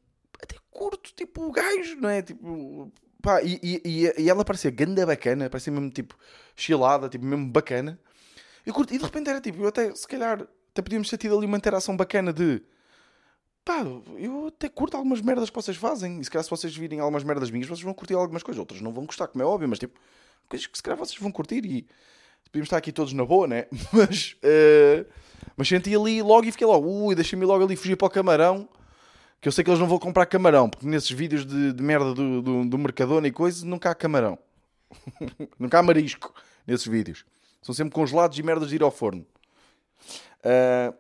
até 0.43 0.56
curto, 0.70 1.12
tipo, 1.14 1.46
o 1.46 1.52
gajo, 1.52 1.96
não 1.96 2.08
é? 2.08 2.22
Tipo, 2.22 2.90
pá, 3.22 3.43
e, 3.43 3.61
e, 3.62 4.12
e 4.19 4.31
ela 4.31 4.44
parecia 4.44 4.70
ganda 4.70 5.04
bacana, 5.04 5.50
parecia 5.50 5.72
mesmo 5.72 5.90
tipo 5.90 6.16
chilada, 6.56 7.08
tipo 7.08 7.25
mesmo 7.25 7.50
bacana. 7.50 7.99
Eu 8.64 8.72
curto, 8.75 8.94
e 8.94 8.99
de 8.99 9.04
repente 9.04 9.28
era 9.31 9.40
tipo, 9.40 9.62
eu 9.62 9.69
até, 9.69 9.94
se 9.94 10.06
calhar, 10.06 10.46
até 10.78 10.82
podíamos 10.82 11.10
ter 11.10 11.19
tido 11.19 11.36
ali 11.36 11.44
uma 11.44 11.56
interação 11.56 11.97
bacana 11.97 12.32
de 12.32 12.62
pá, 13.64 13.85
eu 14.16 14.47
até 14.47 14.68
curto 14.68 14.97
algumas 14.97 15.20
merdas 15.20 15.50
que 15.50 15.56
vocês 15.56 15.76
fazem. 15.76 16.20
E 16.20 16.25
se 16.25 16.30
calhar 16.30 16.44
se 16.44 16.50
vocês 16.50 16.75
virem 16.75 17.00
algumas 17.00 17.25
merdas 17.25 17.50
minhas, 17.50 17.66
vocês 17.66 17.82
vão 17.82 17.92
curtir 17.92 18.14
algumas 18.14 18.44
coisas. 18.44 18.61
Outras 18.61 18.80
não 18.80 18.92
vão 18.92 19.04
gostar, 19.04 19.26
como 19.26 19.42
é 19.42 19.47
óbvio, 19.47 19.68
mas 19.68 19.80
tipo, 19.80 19.99
coisas 20.49 20.68
que 20.68 20.78
se 20.78 20.82
calhar 20.82 20.97
vocês 20.97 21.18
vão 21.20 21.32
curtir 21.32 21.66
e 21.66 21.85
podíamos 22.44 22.66
estar 22.66 22.76
aqui 22.76 22.92
todos 22.92 23.12
na 23.12 23.25
boa, 23.25 23.49
né? 23.49 23.66
Mas, 23.92 24.37
uh, 24.44 25.04
mas 25.56 25.68
senti 25.68 25.94
ali 25.94 26.23
logo 26.23 26.47
e 26.47 26.52
fiquei 26.52 26.66
logo, 26.66 26.88
ui, 26.88 27.14
deixei-me 27.14 27.44
logo 27.44 27.64
ali 27.64 27.76
fugir 27.76 27.97
para 27.97 28.06
o 28.06 28.11
camarão. 28.11 28.68
Que 29.40 29.49
eu 29.49 29.52
sei 29.52 29.62
que 29.62 29.70
eles 29.70 29.78
não 29.80 29.87
vão 29.87 29.99
comprar 29.99 30.26
camarão, 30.26 30.68
porque 30.70 30.87
nesses 30.87 31.11
vídeos 31.11 31.44
de, 31.44 31.73
de 31.73 31.82
merda 31.82 32.14
do, 32.14 32.42
do, 32.42 32.64
do 32.64 32.78
Mercadona 32.78 33.26
e 33.28 33.32
coisas, 33.32 33.62
nunca 33.62 33.90
há 33.90 33.94
camarão. 33.94 34.38
nunca 35.58 35.78
há 35.78 35.82
marisco 35.82 36.32
nesses 36.66 36.87
vídeos. 36.87 37.25
São 37.62 37.75
sempre 37.75 37.92
congelados 37.92 38.38
e 38.38 38.42
merdas 38.42 38.68
de 38.70 38.76
ir 38.76 38.82
ao 38.82 38.90
forno. 38.90 39.26
Uh, 40.40 40.97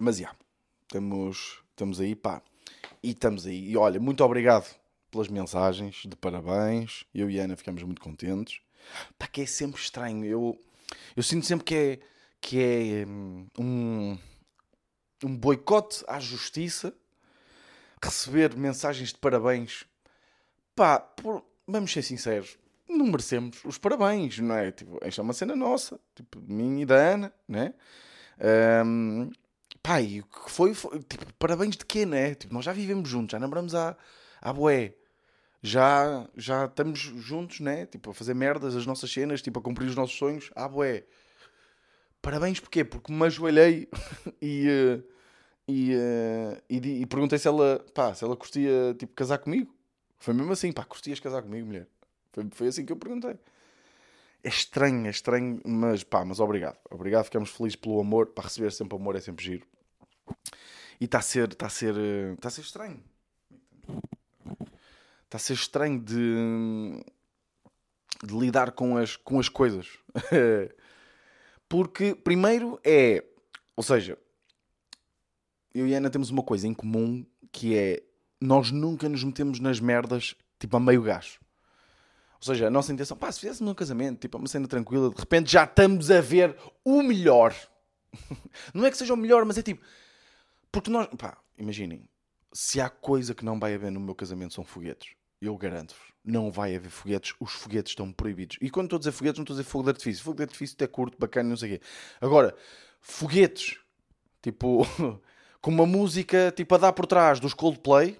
mas 0.00 0.16
já, 0.16 0.22
yeah, 0.22 0.38
estamos, 0.82 1.62
estamos 1.70 2.00
aí, 2.00 2.14
pá. 2.14 2.42
E 3.02 3.10
estamos 3.10 3.46
aí. 3.46 3.70
E 3.70 3.76
olha, 3.76 3.98
muito 3.98 4.22
obrigado 4.24 4.74
pelas 5.10 5.28
mensagens 5.28 6.02
de 6.06 6.16
parabéns. 6.16 7.04
Eu 7.14 7.30
e 7.30 7.40
a 7.40 7.44
Ana 7.44 7.56
ficamos 7.56 7.82
muito 7.82 8.00
contentes. 8.00 8.60
Pá, 9.18 9.26
que 9.26 9.42
é 9.42 9.46
sempre 9.46 9.80
estranho. 9.80 10.24
Eu, 10.24 10.58
eu 11.16 11.22
sinto 11.22 11.46
sempre 11.46 11.64
que 11.64 11.74
é, 11.74 11.98
que 12.40 12.62
é 12.62 13.06
hum, 13.06 13.46
um, 13.58 14.18
um 15.24 15.36
boicote 15.36 16.04
à 16.06 16.20
justiça 16.20 16.94
receber 18.02 18.56
mensagens 18.56 19.10
de 19.10 19.18
parabéns. 19.18 19.84
Pá, 20.74 20.98
por, 20.98 21.44
vamos 21.66 21.92
ser 21.92 22.02
sinceros, 22.02 22.56
não 22.88 23.06
merecemos 23.06 23.62
os 23.64 23.78
parabéns, 23.78 24.38
não 24.38 24.54
é? 24.54 24.72
Tipo, 24.72 24.98
esta 25.02 25.20
é 25.20 25.22
uma 25.22 25.32
cena 25.32 25.54
nossa, 25.54 26.00
tipo, 26.14 26.40
de 26.40 26.52
mim 26.52 26.80
e 26.80 26.86
da 26.86 26.96
Ana, 26.96 27.32
né? 27.46 27.74
Um, 28.40 29.30
e 30.02 30.20
o 30.20 30.24
que 30.24 30.50
foi, 30.50 30.74
foi, 30.74 30.98
tipo, 31.00 31.32
parabéns 31.34 31.76
de 31.76 31.84
quê, 31.84 32.04
né? 32.04 32.34
Tipo, 32.34 32.52
nós 32.54 32.64
já 32.64 32.72
vivemos 32.72 33.08
juntos, 33.08 33.32
já 33.32 33.38
namoramos 33.38 33.74
à, 33.74 33.96
à 34.40 34.52
boé. 34.52 34.94
Já, 35.62 36.28
já 36.36 36.66
estamos 36.66 36.98
juntos, 36.98 37.60
né? 37.60 37.86
Tipo, 37.86 38.10
a 38.10 38.14
fazer 38.14 38.34
merdas, 38.34 38.76
as 38.76 38.86
nossas 38.86 39.12
cenas, 39.12 39.42
tipo, 39.42 39.58
a 39.58 39.62
cumprir 39.62 39.86
os 39.86 39.96
nossos 39.96 40.16
sonhos, 40.16 40.50
à 40.54 40.68
boé. 40.68 41.04
Parabéns 42.22 42.60
porquê? 42.60 42.84
Porque 42.84 43.12
me 43.12 43.24
ajoelhei 43.24 43.88
e, 44.40 44.68
uh, 44.68 45.04
e, 45.68 45.94
uh, 45.94 46.62
e, 46.68 47.02
e, 47.02 47.06
perguntei 47.06 47.38
se 47.38 47.48
ela, 47.48 47.84
pá, 47.94 48.14
se 48.14 48.24
ela 48.24 48.36
curtia, 48.36 48.94
tipo, 48.98 49.14
casar 49.14 49.38
comigo. 49.38 49.74
Foi 50.18 50.34
mesmo 50.34 50.52
assim, 50.52 50.72
pá, 50.72 50.84
curtias 50.84 51.20
casar 51.20 51.42
comigo, 51.42 51.66
mulher? 51.66 51.88
Foi, 52.32 52.46
foi 52.52 52.68
assim 52.68 52.84
que 52.84 52.92
eu 52.92 52.96
perguntei. 52.96 53.38
É 54.42 54.48
estranho, 54.48 55.06
é 55.06 55.10
estranho, 55.10 55.60
mas 55.64 56.02
pá, 56.02 56.24
mas 56.24 56.40
obrigado. 56.40 56.78
Obrigado, 56.90 57.24
ficamos 57.24 57.50
felizes 57.50 57.76
pelo 57.76 58.00
amor. 58.00 58.28
Para 58.28 58.44
receber 58.44 58.72
sempre 58.72 58.96
amor 58.96 59.16
é 59.16 59.20
sempre 59.20 59.44
giro. 59.44 59.66
E 61.00 61.04
está 61.04 61.18
a 61.18 61.22
ser, 61.22 61.48
está 61.52 61.66
a 61.66 61.70
ser, 61.70 61.94
está 62.34 62.48
a 62.48 62.50
ser 62.50 62.60
estranho. 62.62 63.02
Está 65.24 65.36
a 65.36 65.38
ser 65.38 65.52
estranho 65.54 66.00
de, 66.00 67.04
de 68.24 68.34
lidar 68.38 68.72
com 68.72 68.96
as, 68.96 69.16
com 69.16 69.38
as 69.38 69.48
coisas. 69.48 69.86
Porque, 71.68 72.14
primeiro, 72.14 72.80
é. 72.84 73.24
Ou 73.76 73.82
seja, 73.82 74.18
eu 75.72 75.86
e 75.86 75.94
a 75.94 75.98
Ana 75.98 76.10
temos 76.10 76.30
uma 76.30 76.42
coisa 76.42 76.66
em 76.66 76.74
comum 76.74 77.24
que 77.52 77.76
é. 77.76 78.02
Nós 78.40 78.70
nunca 78.70 79.08
nos 79.08 79.22
metemos 79.22 79.60
nas 79.60 79.80
merdas, 79.80 80.34
tipo, 80.58 80.76
a 80.76 80.80
meio 80.80 81.02
gás. 81.02 81.38
Ou 82.40 82.54
seja, 82.54 82.68
a 82.68 82.70
nossa 82.70 82.92
intenção, 82.92 83.16
pá, 83.16 83.30
se 83.30 83.40
fizéssemos 83.40 83.70
um 83.70 83.74
casamento, 83.74 84.20
tipo, 84.20 84.38
uma 84.38 84.48
cena 84.48 84.66
tranquila, 84.66 85.10
de 85.10 85.20
repente 85.20 85.52
já 85.52 85.64
estamos 85.64 86.10
a 86.10 86.20
ver 86.22 86.56
o 86.82 87.02
melhor. 87.02 87.54
não 88.72 88.86
é 88.86 88.90
que 88.90 88.96
seja 88.96 89.12
o 89.12 89.16
melhor, 89.16 89.44
mas 89.44 89.58
é 89.58 89.62
tipo. 89.62 89.84
Porque 90.72 90.90
nós, 90.90 91.06
pá, 91.18 91.36
imaginem, 91.58 92.08
se 92.52 92.80
há 92.80 92.88
coisa 92.88 93.34
que 93.34 93.44
não 93.44 93.58
vai 93.58 93.74
haver 93.74 93.92
no 93.92 94.00
meu 94.00 94.14
casamento 94.14 94.54
são 94.54 94.64
foguetes. 94.64 95.14
Eu 95.40 95.56
garanto-vos, 95.56 96.12
não 96.24 96.50
vai 96.50 96.74
haver 96.74 96.90
foguetes, 96.90 97.34
os 97.40 97.52
foguetes 97.52 97.92
estão 97.92 98.10
proibidos. 98.12 98.56
E 98.60 98.70
quando 98.70 98.86
estou 98.86 98.96
a 98.96 99.00
dizer 99.00 99.12
foguetes, 99.12 99.38
não 99.38 99.42
estou 99.42 99.54
a 99.54 99.58
dizer 99.58 99.70
fogo 99.70 99.84
de 99.84 99.90
artifício. 99.90 100.24
Fogo 100.24 100.36
de 100.36 100.42
artifício 100.42 100.76
é 100.80 100.86
curto, 100.86 101.18
bacana, 101.18 101.48
não 101.48 101.56
sei 101.56 101.74
o 101.74 101.78
quê. 101.78 101.86
Agora, 102.20 102.54
foguetes, 103.00 103.78
tipo, 104.42 104.86
com 105.60 105.70
uma 105.70 105.86
música 105.86 106.52
tipo 106.54 106.74
a 106.74 106.78
dar 106.78 106.92
por 106.92 107.06
trás 107.06 107.40
dos 107.40 107.54
Coldplay, 107.54 108.18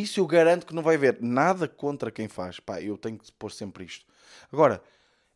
isso 0.00 0.20
eu 0.20 0.26
garanto 0.26 0.66
que 0.66 0.74
não 0.74 0.82
vai 0.82 0.94
haver 0.94 1.18
nada 1.20 1.66
contra 1.66 2.10
quem 2.10 2.28
faz. 2.28 2.60
Pá, 2.60 2.80
eu 2.80 2.96
tenho 2.96 3.18
que 3.18 3.30
pôr 3.32 3.50
sempre 3.50 3.84
isto. 3.84 4.06
Agora, 4.52 4.82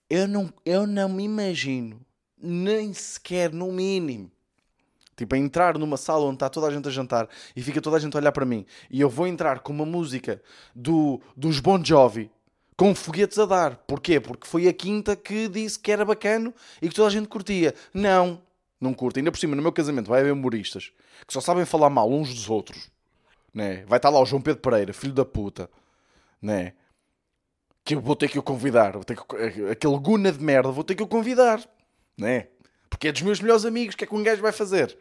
eu 0.08 0.28
não, 0.28 0.52
eu 0.64 0.86
não 0.86 1.08
me 1.08 1.24
imagino, 1.24 2.00
nem 2.38 2.92
sequer 2.92 3.52
no 3.52 3.72
mínimo, 3.72 4.30
Tipo, 5.16 5.34
a 5.34 5.38
entrar 5.38 5.78
numa 5.78 5.96
sala 5.96 6.26
onde 6.26 6.36
está 6.36 6.50
toda 6.50 6.66
a 6.66 6.70
gente 6.70 6.86
a 6.86 6.90
jantar 6.90 7.26
e 7.56 7.62
fica 7.62 7.80
toda 7.80 7.96
a 7.96 7.98
gente 7.98 8.14
a 8.14 8.20
olhar 8.20 8.32
para 8.32 8.44
mim 8.44 8.66
e 8.90 9.00
eu 9.00 9.08
vou 9.08 9.26
entrar 9.26 9.60
com 9.60 9.72
uma 9.72 9.86
música 9.86 10.42
do, 10.74 11.22
dos 11.34 11.58
Bon 11.58 11.82
Jovi 11.82 12.30
com 12.76 12.94
foguetes 12.94 13.38
a 13.38 13.46
dar. 13.46 13.76
Porquê? 13.86 14.20
Porque 14.20 14.46
foi 14.46 14.68
a 14.68 14.72
quinta 14.74 15.16
que 15.16 15.48
disse 15.48 15.78
que 15.78 15.90
era 15.90 16.04
bacano 16.04 16.52
e 16.82 16.88
que 16.90 16.94
toda 16.94 17.08
a 17.08 17.10
gente 17.10 17.28
curtia. 17.28 17.74
Não, 17.94 18.42
não 18.78 18.92
curta. 18.92 19.18
Ainda 19.18 19.32
por 19.32 19.38
cima, 19.38 19.56
no 19.56 19.62
meu 19.62 19.72
casamento 19.72 20.08
vai 20.08 20.20
haver 20.20 20.32
humoristas 20.32 20.92
que 21.26 21.32
só 21.32 21.40
sabem 21.40 21.64
falar 21.64 21.88
mal 21.88 22.10
uns 22.10 22.28
dos 22.28 22.50
outros. 22.50 22.90
Né? 23.56 23.86
Vai 23.86 23.96
estar 23.96 24.10
lá 24.10 24.20
o 24.20 24.26
João 24.26 24.42
Pedro 24.42 24.60
Pereira, 24.60 24.92
filho 24.92 25.14
da 25.14 25.24
puta. 25.24 25.70
Né? 26.42 26.74
Que 27.82 27.94
eu 27.94 28.02
vou 28.02 28.14
ter 28.14 28.28
que 28.28 28.38
o 28.38 28.42
convidar. 28.42 28.92
Vou 28.92 29.02
ter 29.02 29.16
que... 29.16 29.70
Aquele 29.70 29.98
guna 29.98 30.30
de 30.30 30.44
merda, 30.44 30.70
vou 30.70 30.84
ter 30.84 30.94
que 30.94 31.02
o 31.02 31.06
convidar. 31.06 31.66
Né? 32.18 32.48
Porque 32.90 33.08
é 33.08 33.12
dos 33.12 33.22
meus 33.22 33.40
melhores 33.40 33.64
amigos. 33.64 33.94
O 33.94 33.96
que 33.96 34.04
é 34.04 34.06
que 34.06 34.14
um 34.14 34.22
gajo 34.22 34.42
vai 34.42 34.52
fazer? 34.52 34.94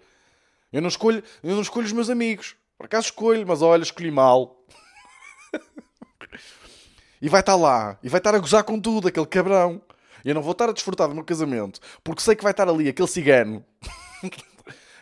Eu 0.71 0.81
não 0.81 0.87
escolho, 0.87 1.21
eu 1.43 1.53
não 1.53 1.61
escolho 1.61 1.85
os 1.85 1.91
meus 1.91 2.09
amigos. 2.09 2.55
Por 2.77 2.85
acaso 2.85 3.07
escolho, 3.07 3.45
mas 3.45 3.61
olha, 3.61 3.83
escolhi 3.83 4.09
mal. 4.09 4.63
e 7.21 7.27
vai 7.27 7.41
estar 7.41 7.57
lá. 7.57 7.99
E 8.01 8.07
vai 8.07 8.19
estar 8.19 8.33
a 8.33 8.39
gozar 8.39 8.63
com 8.63 8.79
tudo, 8.79 9.09
aquele 9.09 9.25
cabrão. 9.25 9.81
Eu 10.23 10.33
não 10.33 10.41
vou 10.41 10.53
estar 10.53 10.69
a 10.69 10.71
desfrutar 10.71 11.09
do 11.09 11.13
meu 11.13 11.25
casamento. 11.25 11.81
Porque 12.01 12.21
sei 12.21 12.37
que 12.37 12.43
vai 12.43 12.51
estar 12.51 12.69
ali 12.69 12.87
aquele 12.87 13.07
cigano. 13.09 13.65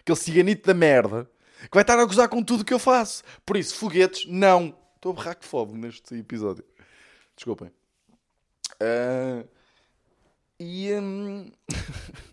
aquele 0.01 0.17
ciganito 0.17 0.65
da 0.65 0.73
merda. 0.73 1.29
Que 1.63 1.73
vai 1.73 1.83
estar 1.83 1.99
a 1.99 2.05
gozar 2.05 2.29
com 2.29 2.43
tudo 2.43 2.65
que 2.65 2.73
eu 2.73 2.79
faço. 2.79 3.23
Por 3.45 3.57
isso, 3.57 3.75
foguetes, 3.75 4.25
não. 4.27 4.75
Estou 4.95 5.11
a 5.11 5.15
berrar 5.15 5.35
que 5.35 5.45
fome 5.45 5.73
neste 5.73 6.15
episódio. 6.15 6.63
Desculpem. 7.35 7.71
Uh... 8.81 9.47
E... 10.59 10.93
Um... 10.93 11.51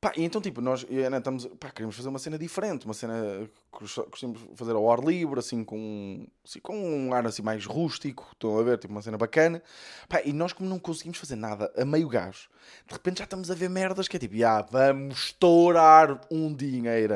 Pá, 0.00 0.12
então, 0.16 0.40
tipo, 0.40 0.62
nós 0.62 0.86
e 0.88 0.98
Ana 1.02 1.18
estamos, 1.18 1.44
pá, 1.58 1.70
queremos 1.70 1.94
fazer 1.94 2.08
uma 2.08 2.18
cena 2.18 2.38
diferente, 2.38 2.86
uma 2.86 2.94
cena 2.94 3.46
que 3.70 3.80
gostamos 4.08 4.40
de 4.40 4.56
fazer 4.56 4.72
ao 4.72 4.90
ar 4.90 5.00
livre, 5.00 5.38
assim, 5.38 5.62
com, 5.62 6.26
assim, 6.42 6.58
com 6.58 6.74
um 6.74 7.12
ar 7.12 7.26
assim 7.26 7.42
mais 7.42 7.66
rústico, 7.66 8.26
estão 8.32 8.58
a 8.58 8.62
ver, 8.62 8.78
tipo, 8.78 8.94
uma 8.94 9.02
cena 9.02 9.18
bacana. 9.18 9.62
Pá, 10.08 10.22
e 10.24 10.32
nós, 10.32 10.54
como 10.54 10.70
não 10.70 10.78
conseguimos 10.78 11.18
fazer 11.18 11.36
nada 11.36 11.70
a 11.76 11.84
meio 11.84 12.08
gás, 12.08 12.48
de 12.86 12.94
repente 12.94 13.18
já 13.18 13.24
estamos 13.24 13.50
a 13.50 13.54
ver 13.54 13.68
merdas 13.68 14.08
que 14.08 14.16
é 14.16 14.20
tipo, 14.20 14.34
ah, 14.42 14.62
vamos 14.70 15.18
estourar 15.18 16.18
um 16.30 16.54
dinheiro. 16.54 17.14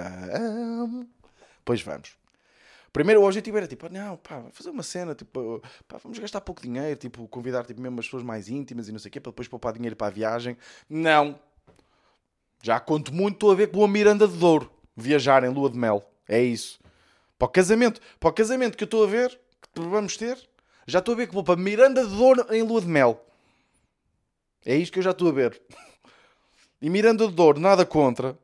Pois 1.64 1.80
vamos. 1.80 2.18
Primeiro 2.92 3.22
o 3.22 3.24
objetivo 3.24 3.56
era 3.56 3.66
tipo, 3.66 3.88
não, 3.88 4.18
pá, 4.18 4.44
fazer 4.52 4.68
uma 4.68 4.82
cena, 4.82 5.14
tipo, 5.14 5.62
pá, 5.88 5.96
vamos 6.02 6.18
gastar 6.18 6.42
pouco 6.42 6.60
dinheiro, 6.60 6.96
tipo, 6.96 7.26
convidar 7.28 7.64
tipo, 7.64 7.80
mesmo 7.80 7.98
as 7.98 8.04
pessoas 8.04 8.22
mais 8.22 8.50
íntimas 8.50 8.88
e 8.88 8.92
não 8.92 8.98
sei 8.98 9.08
o 9.08 9.12
quê, 9.12 9.20
para 9.20 9.32
depois 9.32 9.48
poupar 9.48 9.72
dinheiro 9.72 9.96
para 9.96 10.08
a 10.08 10.10
viagem. 10.10 10.56
Não, 10.88 11.40
já 12.62 12.80
conto 12.80 13.12
muito, 13.12 13.34
estou 13.34 13.50
a 13.50 13.54
ver 13.54 13.70
com 13.70 13.84
a 13.84 13.88
Miranda 13.88 14.26
de 14.26 14.37
Douro 14.37 14.70
viajar 14.96 15.44
em 15.44 15.49
lua 15.49 15.70
de 15.70 15.78
mel. 15.78 16.04
É 16.28 16.42
isso. 16.42 16.78
Para 17.38 17.46
o 17.46 17.49
casamento, 17.49 18.00
para 18.18 18.30
o 18.30 18.32
casamento 18.32 18.76
que 18.76 18.84
eu 18.84 18.87
estou 18.87 19.04
a 19.04 19.06
ver, 19.06 19.38
que 19.75 19.80
vamos 19.80 20.16
ter, 20.16 20.38
já 20.87 20.99
estou 20.99 21.14
a 21.14 21.16
ver 21.16 21.26
que 21.26 21.34
vou 21.34 21.44
para 21.44 21.61
Miranda 21.61 22.04
de 22.06 22.14
Douro 22.14 22.46
em 22.50 22.62
lua 22.62 22.80
de 22.80 22.87
mel. 22.87 23.25
É 24.64 24.76
isto 24.76 24.92
que 24.92 24.99
eu 24.99 25.02
já 25.02 25.11
estou 25.11 25.28
a 25.28 25.32
ver. 25.32 25.61
E 26.80 26.88
Miranda 26.88 27.26
de 27.26 27.34
Douro, 27.34 27.61
nada 27.61 27.84
contra. 27.84 28.38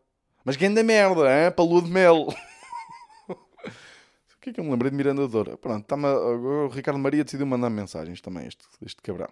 Mas 0.44 0.56
que 0.56 0.64
ainda 0.64 0.82
merda, 0.82 1.22
hein? 1.22 1.52
para 1.52 1.64
lua 1.64 1.82
de 1.82 1.90
mel. 1.90 2.28
o 3.28 4.40
que 4.40 4.50
é 4.50 4.52
que 4.52 4.60
eu 4.60 4.64
me 4.64 4.70
lembrei 4.70 4.90
de 4.90 4.96
Miranda 4.96 5.26
de 5.26 5.28
Douro? 5.32 5.56
Pronto, 5.58 5.84
tá 5.86 5.96
o 5.96 6.68
Ricardo 6.68 6.98
Maria 6.98 7.24
decidiu 7.24 7.46
mandar 7.46 7.70
mensagens 7.70 8.20
também, 8.20 8.46
este, 8.46 8.64
este 8.84 9.00
cabrão. 9.02 9.28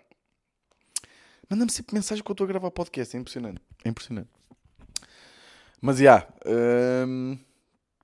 Manda-me 1.48 1.70
sempre 1.72 1.94
mensagem 1.94 2.22
eu 2.26 2.32
estou 2.32 2.44
a 2.44 2.48
gravar 2.48 2.70
podcast, 2.70 3.16
é 3.16 3.20
impressionante. 3.20 3.60
É 3.82 3.88
impressionante. 3.88 4.37
Mas, 5.80 5.98
já, 5.98 6.02
yeah, 6.02 7.06
hum, 7.06 7.38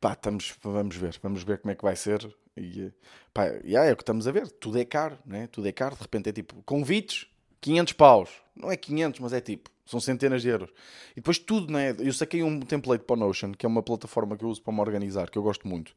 pá, 0.00 0.12
estamos, 0.12 0.54
vamos 0.62 0.96
ver, 0.96 1.18
vamos 1.22 1.42
ver 1.42 1.58
como 1.58 1.72
é 1.72 1.74
que 1.74 1.82
vai 1.82 1.96
ser. 1.96 2.24
E, 2.56 2.92
pá, 3.32 3.46
yeah, 3.64 3.88
é 3.88 3.92
o 3.92 3.96
que 3.96 4.02
estamos 4.02 4.28
a 4.28 4.32
ver, 4.32 4.48
tudo 4.48 4.78
é 4.78 4.84
caro, 4.84 5.18
né? 5.26 5.48
tudo 5.48 5.66
é 5.66 5.72
caro, 5.72 5.96
de 5.96 6.02
repente 6.02 6.28
é 6.28 6.32
tipo, 6.32 6.62
convites, 6.62 7.26
500 7.60 7.92
paus, 7.94 8.30
não 8.54 8.70
é 8.70 8.76
500, 8.76 9.20
mas 9.20 9.32
é 9.32 9.40
tipo, 9.40 9.70
são 9.86 9.98
centenas 9.98 10.42
de 10.42 10.48
euros. 10.48 10.70
E 11.12 11.16
depois 11.16 11.38
tudo, 11.38 11.72
né? 11.72 11.94
Eu 11.98 12.12
saquei 12.12 12.42
um 12.42 12.60
template 12.60 13.04
para 13.04 13.14
o 13.14 13.16
Notion, 13.16 13.52
que 13.52 13.66
é 13.66 13.68
uma 13.68 13.82
plataforma 13.82 14.36
que 14.36 14.44
eu 14.44 14.48
uso 14.48 14.62
para 14.62 14.72
me 14.72 14.80
organizar, 14.80 15.30
que 15.30 15.38
eu 15.38 15.42
gosto 15.42 15.66
muito. 15.66 15.94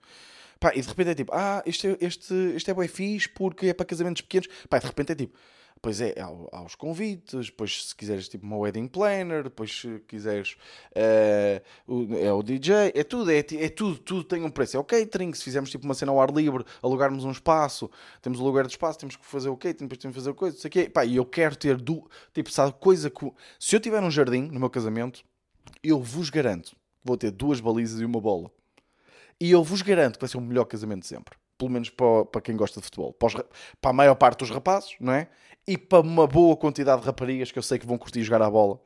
Pá, 0.60 0.72
e 0.76 0.82
de 0.82 0.88
repente 0.88 1.10
é 1.12 1.16
tipo, 1.16 1.32
ah, 1.34 1.62
este, 1.66 1.96
este, 2.02 2.34
este 2.56 2.72
é 2.72 2.74
bem 2.74 2.88
fixe 2.88 3.30
porque 3.30 3.68
é 3.68 3.74
para 3.74 3.86
casamentos 3.86 4.22
pequenos. 4.22 4.48
Pá, 4.70 4.80
de 4.80 4.88
repente 4.88 5.12
é 5.12 5.16
tipo, 5.16 5.38
Pois 5.82 6.02
é, 6.02 6.16
há, 6.20 6.62
os 6.64 6.76
convites, 6.76 7.48
depois 7.48 7.88
se 7.88 7.96
quiseres 7.96 8.28
tipo 8.28 8.46
uma 8.46 8.58
wedding 8.58 8.88
planner, 8.88 9.44
depois 9.44 9.82
se 9.82 10.00
quiseres 10.08 10.58
uh, 10.92 12.16
é 12.16 12.34
o 12.34 12.42
DJ, 12.42 12.92
é 12.96 13.04
tudo, 13.04 13.32
é, 13.32 13.40
é, 13.40 13.70
tudo, 13.70 13.98
tudo 14.00 14.24
tem 14.24 14.44
um 14.44 14.50
preço. 14.50 14.76
É 14.78 14.80
o 14.80 14.84
catering, 14.84 15.34
se 15.34 15.44
fizermos 15.44 15.70
tipo 15.70 15.86
uma 15.86 15.94
cena 15.94 16.12
ao 16.12 16.22
ar 16.22 16.32
livre, 16.32 16.66
alugarmos 16.82 17.26
um 17.26 17.32
espaço, 17.32 17.90
temos 18.22 18.40
o 18.40 18.44
lugar 18.44 18.66
de 18.66 18.72
espaço, 18.72 19.00
temos 19.00 19.16
que 19.16 19.26
fazer 19.26 19.50
o 19.50 19.58
catering, 19.58 19.88
depois 19.88 20.00
temos 20.00 20.16
que 20.16 20.22
fazer 20.22 20.34
coisa, 20.34 20.56
não 20.56 20.62
sei 20.62 20.70
o 20.70 20.72
quê. 20.72 20.90
Pá, 20.90 21.06
e 21.06 21.16
eu 21.16 21.26
quero 21.26 21.56
ter, 21.56 21.78
do, 21.78 22.10
tipo, 22.34 22.52
sabe, 22.52 22.74
coisa 22.80 23.10
que... 23.10 23.32
Se 23.60 23.76
eu 23.76 23.80
tiver 23.80 24.02
um 24.02 24.12
jardim 24.12 24.42
no 24.42 24.60
meu 24.60 24.70
casamento, 24.70 25.24
eu 25.84 26.02
vos 26.02 26.30
garanto 26.30 26.76
vou 27.08 27.18
ter 27.18 27.32
duas 27.32 27.60
balizas 27.60 28.02
e 28.02 28.06
uma 28.06 28.20
bola. 28.20 28.52
E 29.40 29.52
eu 29.52 29.64
vos 29.64 29.82
garanto 29.82 30.16
que 30.16 30.22
vai 30.22 30.30
ser 30.30 30.38
o 30.38 30.42
melhor 30.42 30.66
casamento 30.66 31.02
de 31.02 31.08
sempre 31.08 31.38
pelo 31.58 31.72
menos 31.72 31.90
para, 31.90 32.26
para 32.26 32.42
quem 32.42 32.56
gosta 32.56 32.80
de 32.80 32.86
futebol, 32.86 33.14
para, 33.14 33.28
os, 33.28 33.34
para, 33.82 33.90
a 33.90 33.94
maior 33.94 34.16
parte 34.16 34.40
dos 34.40 34.50
rapazes, 34.50 34.96
não 35.00 35.14
é? 35.14 35.28
E 35.68 35.78
para 35.78 36.00
uma 36.00 36.28
boa 36.28 36.56
quantidade 36.56 37.02
de 37.02 37.08
raparigas 37.08 37.52
que 37.52 37.60
eu 37.60 37.64
sei 37.64 37.78
que 37.78 37.86
vão 37.86 37.98
curtir 37.98 38.24
jogar 38.24 38.42
a 38.42 38.50
bola. 38.50 38.80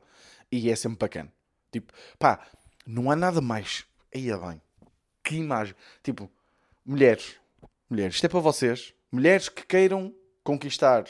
E 0.50 0.70
é 0.70 0.76
sempre 0.76 0.98
bacana. 0.98 1.32
Tipo, 1.70 1.92
pá, 2.18 2.44
não 2.86 3.10
há 3.10 3.16
nada 3.16 3.40
mais. 3.40 3.84
Aí 4.14 4.30
é 4.30 4.36
bem. 4.36 4.60
Que 5.22 5.36
imagem. 5.36 5.74
Tipo, 6.02 6.30
mulheres. 6.84 7.36
Mulheres. 7.88 8.16
Isto 8.16 8.26
é 8.26 8.28
para 8.28 8.40
vocês. 8.40 8.92
Mulheres 9.10 9.48
que 9.48 9.64
queiram 9.64 10.12
conquistar. 10.42 11.04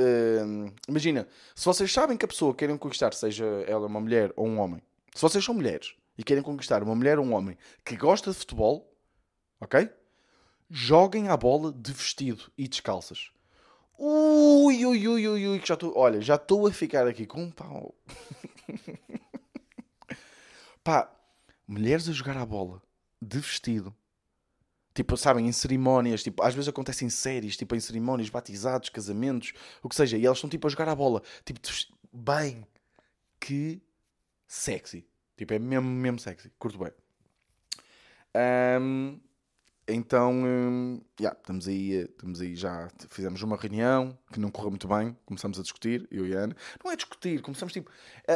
Uh, 0.00 0.72
imagina, 0.88 1.28
se 1.54 1.64
vocês 1.64 1.92
sabem 1.92 2.16
que 2.16 2.24
a 2.24 2.28
pessoa 2.28 2.52
que 2.52 2.60
querem 2.60 2.76
conquistar, 2.76 3.12
seja 3.14 3.44
ela 3.68 3.86
uma 3.86 4.00
mulher 4.00 4.32
ou 4.34 4.46
um 4.46 4.58
homem, 4.58 4.82
se 5.14 5.22
vocês 5.22 5.44
são 5.44 5.54
mulheres 5.54 5.94
e 6.18 6.24
querem 6.24 6.42
conquistar 6.42 6.82
uma 6.82 6.94
mulher 6.94 7.18
ou 7.18 7.24
um 7.24 7.34
homem 7.34 7.56
que 7.84 7.96
gosta 7.96 8.30
de 8.32 8.36
futebol, 8.36 8.92
ok? 9.60 9.88
Joguem 10.74 11.28
a 11.28 11.36
bola 11.36 11.72
de 11.72 11.92
vestido 11.92 12.50
e 12.58 12.66
descalças. 12.66 13.30
Ui, 13.96 14.84
ui, 14.84 15.06
ui, 15.06 15.28
ui, 15.28 15.46
ui, 15.46 15.60
que 15.60 15.68
já 15.68 15.74
estou. 15.74 15.96
Olha, 15.96 16.20
já 16.20 16.34
estou 16.34 16.66
a 16.66 16.72
ficar 16.72 17.06
aqui 17.06 17.26
com 17.26 17.44
um 17.44 17.50
pau. 17.50 17.94
Pá, 20.82 21.08
mulheres 21.64 22.08
a 22.08 22.12
jogar 22.12 22.36
a 22.36 22.44
bola 22.44 22.82
de 23.22 23.38
vestido. 23.38 23.94
Tipo, 24.92 25.16
sabem, 25.16 25.46
em 25.46 25.52
cerimónias, 25.52 26.24
tipo, 26.24 26.42
às 26.42 26.54
vezes 26.54 26.68
acontecem 26.68 27.06
em 27.06 27.10
séries, 27.10 27.56
tipo, 27.56 27.76
em 27.76 27.80
cerimónias, 27.80 28.28
batizados, 28.28 28.88
casamentos, 28.88 29.52
o 29.80 29.88
que 29.88 29.94
seja, 29.94 30.18
e 30.18 30.26
elas 30.26 30.38
estão 30.38 30.50
tipo 30.50 30.66
a 30.66 30.70
jogar 30.70 30.88
a 30.88 30.94
bola, 30.94 31.22
tipo, 31.44 31.60
bem, 32.12 32.66
que 33.38 33.80
sexy. 34.44 35.06
Tipo, 35.36 35.54
é 35.54 35.58
mesmo, 35.60 35.88
mesmo 35.88 36.18
sexy. 36.18 36.50
Curto 36.58 36.78
bem. 36.78 36.92
Um, 38.80 39.20
então, 39.86 40.32
hum, 40.32 41.00
yeah, 41.20 41.38
estamos, 41.38 41.68
aí, 41.68 41.92
estamos 41.92 42.40
aí 42.40 42.54
já. 42.56 42.88
Fizemos 43.08 43.42
uma 43.42 43.56
reunião 43.56 44.16
que 44.32 44.40
não 44.40 44.50
correu 44.50 44.70
muito 44.70 44.88
bem. 44.88 45.16
Começamos 45.26 45.58
a 45.58 45.62
discutir, 45.62 46.08
eu 46.10 46.26
e 46.26 46.34
a 46.34 46.40
Ana. 46.40 46.56
Não 46.82 46.90
é 46.90 46.96
discutir, 46.96 47.42
começamos 47.42 47.72
tipo. 47.72 47.90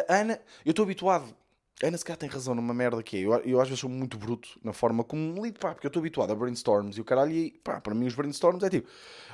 A 0.09 0.15
Ana, 0.15 0.41
eu 0.65 0.71
estou 0.71 0.83
habituado. 0.83 1.35
A 1.83 1.87
Ana 1.87 1.97
se 1.97 2.05
calhar 2.05 2.19
tem 2.19 2.29
razão 2.29 2.55
numa 2.55 2.75
merda 2.75 3.03
que 3.03 3.17
é. 3.17 3.21
Eu, 3.21 3.35
eu 3.41 3.61
às 3.61 3.69
vezes 3.69 3.81
sou 3.81 3.89
muito 3.89 4.19
bruto 4.19 4.59
na 4.63 4.73
forma 4.73 5.03
como 5.03 5.43
lido, 5.43 5.59
pá, 5.59 5.73
porque 5.73 5.87
eu 5.87 5.89
estou 5.89 6.01
habituado 6.01 6.31
a 6.33 6.35
brainstorms 6.35 6.99
e 6.99 7.01
o 7.01 7.05
caralho, 7.05 7.33
e 7.33 7.53
pá, 7.65 7.81
para 7.81 7.95
mim 7.95 8.07
os 8.07 8.15
brainstorms 8.15 8.63
é 8.63 8.69
tipo, 8.69 8.89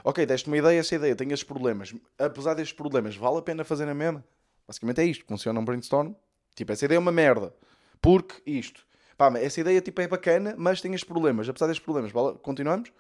ok, 0.05 0.25
deste 0.25 0.47
uma 0.47 0.59
ideia, 0.59 0.79
essa 0.79 0.95
ideia, 0.95 1.17
tenho 1.17 1.33
estes 1.33 1.47
problemas. 1.49 1.95
Apesar 2.19 2.55
destes 2.55 2.77
problemas, 2.77 3.17
vale 3.17 3.39
a 3.39 3.43
pena 3.43 3.65
fazer 3.65 3.89
a 3.89 3.95
mesma? 3.95 4.25
Basicamente 4.69 5.01
é 5.01 5.05
isto. 5.05 5.25
Funciona 5.27 5.59
um 5.59 5.65
brainstorm. 5.65 6.15
Tipo, 6.55 6.73
essa 6.73 6.85
ideia 6.85 6.97
é 6.97 7.01
uma 7.01 7.13
merda. 7.13 7.55
Porque 8.01 8.43
isto. 8.47 8.87
Pá, 9.17 9.33
essa 9.39 9.61
ideia 9.61 9.81
tipo, 9.81 10.01
é 10.01 10.09
bacana, 10.09 10.55
mas 10.57 10.81
tem 10.81 10.93
estes 10.93 11.09
problemas. 11.09 11.49
Apesar 11.49 11.67
destes 11.67 11.85
problemas, 11.85 12.13
continuamos. 12.43 12.91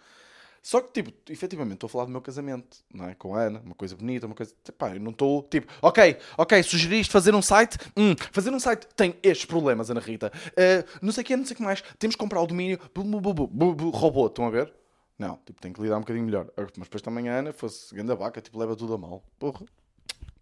Só 0.64 0.80
que, 0.80 1.02
tipo, 1.02 1.12
efetivamente, 1.30 1.74
estou 1.74 1.88
a 1.88 1.90
falar 1.90 2.06
do 2.06 2.10
meu 2.10 2.22
casamento, 2.22 2.78
não 2.90 3.06
é? 3.06 3.14
Com 3.14 3.34
a 3.34 3.42
Ana, 3.42 3.60
uma 3.60 3.74
coisa 3.74 3.94
bonita, 3.94 4.24
uma 4.24 4.34
coisa. 4.34 4.54
Pá, 4.78 4.94
eu 4.94 5.00
não 5.00 5.10
estou, 5.10 5.42
tipo, 5.42 5.70
ok, 5.82 6.16
ok, 6.38 6.62
sugeriste 6.62 7.12
fazer 7.12 7.34
um 7.34 7.42
site? 7.42 7.76
Hum, 7.94 8.14
fazer 8.32 8.50
um 8.50 8.58
site 8.58 8.88
tem 8.96 9.14
estes 9.22 9.44
problemas, 9.44 9.90
Ana 9.90 10.00
Rita. 10.00 10.32
Uh, 10.52 10.88
não 11.02 11.12
sei 11.12 11.20
o 11.20 11.24
que, 11.26 11.36
não 11.36 11.44
sei 11.44 11.52
o 11.52 11.56
que 11.58 11.62
mais. 11.62 11.82
Temos 11.98 12.16
que 12.16 12.20
comprar 12.20 12.40
o 12.40 12.46
domínio. 12.46 12.80
Bu, 12.94 13.04
bu, 13.04 13.46
bu, 13.46 13.90
robô, 13.90 14.26
estão 14.26 14.46
a 14.46 14.50
ver? 14.50 14.72
Não, 15.18 15.38
tipo, 15.44 15.60
tem 15.60 15.70
que 15.70 15.82
lidar 15.82 15.98
um 15.98 16.00
bocadinho 16.00 16.24
melhor. 16.24 16.50
Mas 16.56 16.86
depois 16.86 17.02
também 17.02 17.28
a 17.28 17.40
Ana 17.40 17.52
fosse 17.52 17.94
grande 17.94 18.14
vaca, 18.14 18.40
tipo, 18.40 18.58
leva 18.58 18.74
tudo 18.74 18.94
a 18.94 18.98
mal. 18.98 19.22
Porra. 19.38 19.66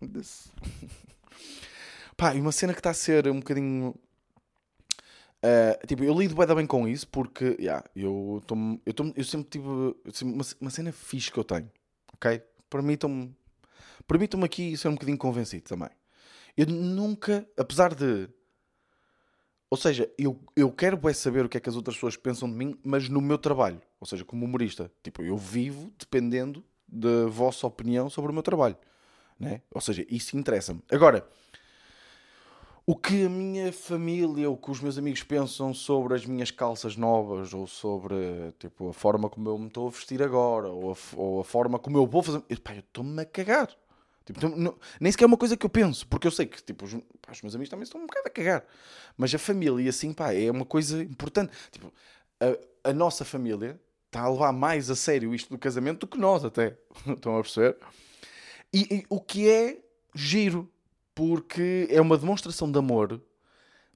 Pá, 2.16 2.32
e 2.32 2.40
uma 2.40 2.52
cena 2.52 2.72
que 2.72 2.78
está 2.78 2.90
a 2.90 2.94
ser 2.94 3.26
um 3.26 3.40
bocadinho 3.40 3.92
Uh, 5.44 5.86
tipo, 5.86 6.04
eu 6.04 6.16
lido 6.18 6.36
bem, 6.36 6.66
com 6.66 6.86
isso 6.86 7.08
porque 7.08 7.56
yeah, 7.58 7.84
eu, 7.96 8.40
tô, 8.46 8.54
eu, 8.86 8.94
tô, 8.94 9.12
eu 9.16 9.24
sempre 9.24 9.50
tive 9.50 9.66
uma, 9.66 10.44
uma 10.60 10.70
cena 10.70 10.92
fixe 10.92 11.32
que 11.32 11.38
eu 11.38 11.42
tenho, 11.42 11.68
ok? 12.14 12.40
Permitam-me 12.70 13.34
permitam 14.06 14.42
aqui 14.44 14.76
ser 14.76 14.88
um 14.88 14.92
bocadinho 14.92 15.18
convencido 15.18 15.64
também. 15.64 15.90
Eu 16.56 16.66
nunca, 16.66 17.46
apesar 17.56 17.94
de. 17.94 18.28
Ou 19.70 19.76
seja, 19.76 20.10
eu, 20.18 20.38
eu 20.54 20.70
quero 20.70 20.98
bem 20.98 21.14
saber 21.14 21.46
o 21.46 21.48
que 21.48 21.56
é 21.56 21.60
que 21.60 21.68
as 21.68 21.76
outras 21.76 21.96
pessoas 21.96 22.16
pensam 22.16 22.48
de 22.48 22.54
mim, 22.54 22.78
mas 22.84 23.08
no 23.08 23.22
meu 23.22 23.38
trabalho, 23.38 23.80
ou 23.98 24.06
seja, 24.06 24.22
como 24.22 24.44
humorista. 24.44 24.92
Tipo, 25.02 25.22
eu 25.22 25.36
vivo 25.36 25.90
dependendo 25.98 26.62
da 26.86 27.26
vossa 27.26 27.66
opinião 27.66 28.10
sobre 28.10 28.30
o 28.30 28.34
meu 28.34 28.42
trabalho, 28.42 28.76
né? 29.40 29.62
Ou 29.70 29.80
seja, 29.80 30.04
isso 30.10 30.36
interessa-me. 30.36 30.82
Agora 30.90 31.26
o 32.84 32.96
que 32.96 33.24
a 33.24 33.28
minha 33.28 33.72
família 33.72 34.50
ou 34.50 34.56
que 34.56 34.70
os 34.70 34.80
meus 34.80 34.98
amigos 34.98 35.22
pensam 35.22 35.72
sobre 35.72 36.14
as 36.14 36.26
minhas 36.26 36.50
calças 36.50 36.96
novas 36.96 37.54
ou 37.54 37.66
sobre 37.66 38.14
tipo, 38.58 38.88
a 38.88 38.92
forma 38.92 39.30
como 39.30 39.48
eu 39.48 39.58
me 39.58 39.68
estou 39.68 39.86
a 39.86 39.90
vestir 39.90 40.22
agora 40.22 40.68
ou 40.68 40.92
a, 40.92 40.96
ou 41.16 41.40
a 41.40 41.44
forma 41.44 41.78
como 41.78 41.96
eu 41.98 42.06
vou 42.06 42.22
fazer. 42.22 42.42
Eu, 42.48 42.60
pá, 42.60 42.74
eu 42.74 42.80
estou-me 42.80 43.22
a 43.22 43.24
cagar. 43.24 43.68
Tipo, 44.24 44.48
não, 44.48 44.76
nem 45.00 45.10
sequer 45.10 45.24
é 45.24 45.26
uma 45.26 45.36
coisa 45.36 45.56
que 45.56 45.66
eu 45.66 45.70
penso, 45.70 46.06
porque 46.06 46.26
eu 46.26 46.30
sei 46.30 46.46
que 46.46 46.62
tipo, 46.62 46.84
os, 46.84 46.94
pá, 47.20 47.32
os 47.32 47.42
meus 47.42 47.54
amigos 47.54 47.70
também 47.70 47.84
estão 47.84 48.00
um 48.00 48.06
bocado 48.06 48.26
a 48.26 48.30
cagar. 48.30 48.64
Mas 49.16 49.34
a 49.34 49.38
família, 49.38 49.88
assim, 49.88 50.12
pá, 50.12 50.32
é 50.32 50.50
uma 50.50 50.64
coisa 50.64 51.02
importante. 51.02 51.52
Tipo, 51.70 51.92
a, 52.40 52.90
a 52.90 52.92
nossa 52.92 53.24
família 53.24 53.80
está 54.06 54.22
a 54.22 54.30
levar 54.30 54.52
mais 54.52 54.90
a 54.90 54.96
sério 54.96 55.34
isto 55.34 55.50
do 55.50 55.58
casamento 55.58 56.00
do 56.00 56.06
que 56.06 56.18
nós, 56.18 56.44
até. 56.44 56.76
Estão 57.06 57.38
a 57.38 57.42
perceber? 57.42 57.76
E, 58.72 58.96
e 58.96 59.06
o 59.08 59.20
que 59.20 59.48
é 59.48 59.80
giro 60.14 60.71
porque 61.14 61.86
é 61.90 62.00
uma 62.00 62.16
demonstração 62.16 62.70
de 62.70 62.78
amor 62.78 63.22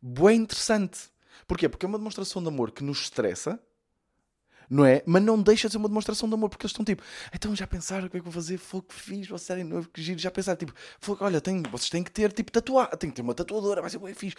bem 0.00 0.40
interessante. 0.40 1.10
Porquê? 1.46 1.68
Porque 1.68 1.86
é 1.86 1.88
uma 1.88 1.98
demonstração 1.98 2.42
de 2.42 2.48
amor 2.48 2.70
que 2.72 2.82
nos 2.82 3.02
estressa, 3.02 3.60
não 4.68 4.84
é? 4.84 5.02
Mas 5.06 5.22
não 5.22 5.40
deixa 5.40 5.68
de 5.68 5.72
ser 5.72 5.78
uma 5.78 5.88
demonstração 5.88 6.28
de 6.28 6.34
amor, 6.34 6.48
porque 6.48 6.64
eles 6.64 6.72
estão 6.72 6.84
tipo, 6.84 7.02
então 7.32 7.54
já 7.54 7.66
pensaram 7.66 8.06
o 8.06 8.10
que 8.10 8.16
é 8.16 8.20
que 8.20 8.24
vou 8.24 8.32
fazer? 8.32 8.58
Foi 8.58 8.82
que 8.82 8.94
fiz, 8.94 9.28
vocês 9.28 9.42
serem 9.42 9.64
novo, 9.64 9.88
que 9.88 10.02
giro, 10.02 10.18
já 10.18 10.30
pensaram, 10.30 10.58
tipo, 10.58 10.72
foi, 10.98 11.16
olha, 11.20 11.40
tem, 11.40 11.62
vocês 11.62 11.88
têm 11.88 12.02
que 12.02 12.10
ter, 12.10 12.32
tipo, 12.32 12.50
tatuar, 12.50 12.96
tem 12.96 13.10
que 13.10 13.16
ter 13.16 13.22
uma 13.22 13.34
tatuadora, 13.34 13.80
vai 13.80 13.90
ser 13.90 13.98
bem 13.98 14.14
fixe. 14.14 14.36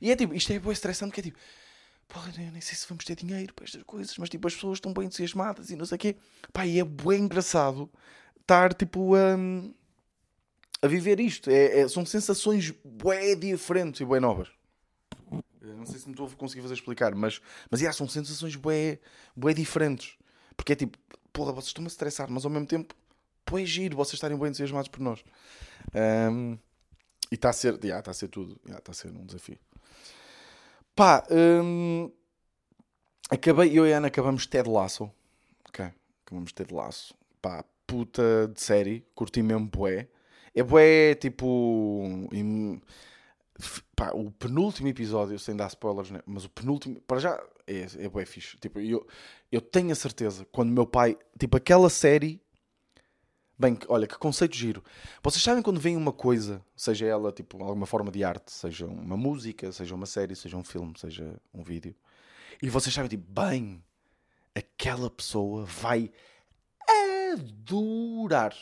E 0.00 0.10
é 0.10 0.16
tipo, 0.16 0.34
isto 0.34 0.52
é 0.52 0.58
bem 0.58 0.72
estressante, 0.72 1.12
que 1.12 1.20
é 1.20 1.22
tipo, 1.24 1.38
pô, 2.08 2.20
eu 2.20 2.52
nem 2.52 2.60
sei 2.60 2.76
se 2.76 2.86
vamos 2.88 3.04
ter 3.04 3.16
dinheiro 3.16 3.52
para 3.54 3.64
estas 3.64 3.82
coisas, 3.82 4.16
mas 4.18 4.28
tipo, 4.28 4.46
as 4.46 4.54
pessoas 4.54 4.76
estão 4.76 4.92
bem 4.92 5.06
entusiasmadas 5.06 5.70
e 5.70 5.76
não 5.76 5.84
sei 5.84 5.96
o 5.96 5.98
quê. 5.98 6.16
Pá, 6.52 6.66
e 6.66 6.78
é 6.78 6.84
bem 6.84 7.22
engraçado 7.22 7.90
estar, 8.40 8.72
tipo, 8.72 9.16
um, 9.16 9.74
a 10.82 10.86
viver 10.86 11.20
isto. 11.20 11.50
É, 11.50 11.80
é, 11.80 11.88
são 11.88 12.04
sensações 12.04 12.70
bué 12.84 13.34
diferentes 13.34 14.00
e 14.00 14.04
bué 14.04 14.20
novas. 14.20 14.48
não 15.60 15.86
sei 15.86 15.98
se 15.98 16.06
me 16.06 16.12
estou 16.12 16.26
a 16.26 16.30
conseguir 16.30 16.62
fazer 16.62 16.74
explicar, 16.74 17.14
mas, 17.14 17.40
mas 17.70 17.80
yeah, 17.80 17.96
são 17.96 18.08
sensações 18.08 18.56
bué, 18.56 18.98
bué 19.34 19.54
diferentes. 19.54 20.16
Porque 20.56 20.72
é 20.72 20.76
tipo, 20.76 20.98
porra, 21.32 21.52
vocês 21.52 21.68
estão-me 21.68 21.88
a 21.88 21.90
estressar, 21.90 22.30
mas 22.30 22.44
ao 22.44 22.50
mesmo 22.50 22.66
tempo, 22.66 22.94
bué 23.48 23.64
giro 23.64 23.96
vocês 23.96 24.14
estarem 24.14 24.36
bem 24.36 24.48
entusiasmados 24.48 24.88
por 24.88 25.00
nós. 25.00 25.24
Um, 25.94 26.58
e 27.30 27.34
está 27.34 27.50
a 27.50 27.52
ser, 27.52 27.74
yeah, 27.82 27.98
está 27.98 28.10
a 28.10 28.14
ser 28.14 28.28
tudo, 28.28 28.52
está 28.52 28.68
yeah, 28.68 28.84
a 28.88 28.94
ser 28.94 29.08
um 29.08 29.24
desafio. 29.24 29.58
Pá, 30.94 31.26
um, 31.30 32.10
acabei, 33.28 33.78
eu 33.78 33.86
e 33.86 33.92
a 33.92 33.98
Ana 33.98 34.08
acabamos 34.08 34.46
Ted 34.46 34.68
Lasso. 34.68 35.10
Ok, 35.68 35.84
acabamos 36.24 36.52
Ted 36.52 36.72
Lasso. 36.72 37.14
Pá, 37.42 37.64
puta 37.86 38.50
de 38.52 38.60
série, 38.60 39.04
curti 39.14 39.42
mesmo 39.42 39.66
bué. 39.66 40.08
É 40.56 40.62
bué, 40.62 41.14
tipo... 41.14 42.28
Im... 42.32 42.80
Pá, 43.94 44.10
o 44.12 44.30
penúltimo 44.30 44.88
episódio, 44.88 45.38
sem 45.38 45.54
dar 45.54 45.68
spoilers, 45.68 46.10
né? 46.10 46.20
mas 46.26 46.44
o 46.44 46.50
penúltimo, 46.50 47.00
para 47.02 47.18
já, 47.18 47.42
é, 47.66 47.86
é 47.98 48.08
bué 48.08 48.24
fixe. 48.24 48.56
Tipo, 48.58 48.80
eu, 48.80 49.06
eu 49.52 49.60
tenho 49.60 49.92
a 49.92 49.94
certeza, 49.94 50.46
quando 50.50 50.72
meu 50.72 50.86
pai, 50.86 51.16
tipo, 51.38 51.56
aquela 51.56 51.88
série, 51.90 52.40
bem, 53.58 53.78
olha, 53.88 54.06
que 54.06 54.16
conceito 54.18 54.56
giro. 54.56 54.82
Vocês 55.22 55.42
sabem 55.42 55.62
quando 55.62 55.80
vem 55.80 55.96
uma 55.96 56.12
coisa, 56.12 56.64
seja 56.74 57.06
ela, 57.06 57.32
tipo, 57.32 57.62
alguma 57.62 57.86
forma 57.86 58.10
de 58.10 58.24
arte, 58.24 58.50
seja 58.50 58.86
uma 58.86 59.16
música, 59.16 59.70
seja 59.72 59.94
uma 59.94 60.06
série, 60.06 60.34
seja 60.34 60.56
um 60.56 60.64
filme, 60.64 60.94
seja 60.96 61.38
um 61.52 61.62
vídeo, 61.62 61.94
e 62.62 62.70
vocês 62.70 62.94
sabem, 62.94 63.10
tipo, 63.10 63.30
bem, 63.30 63.82
aquela 64.54 65.10
pessoa 65.10 65.64
vai 65.64 66.10
adorar 67.32 68.54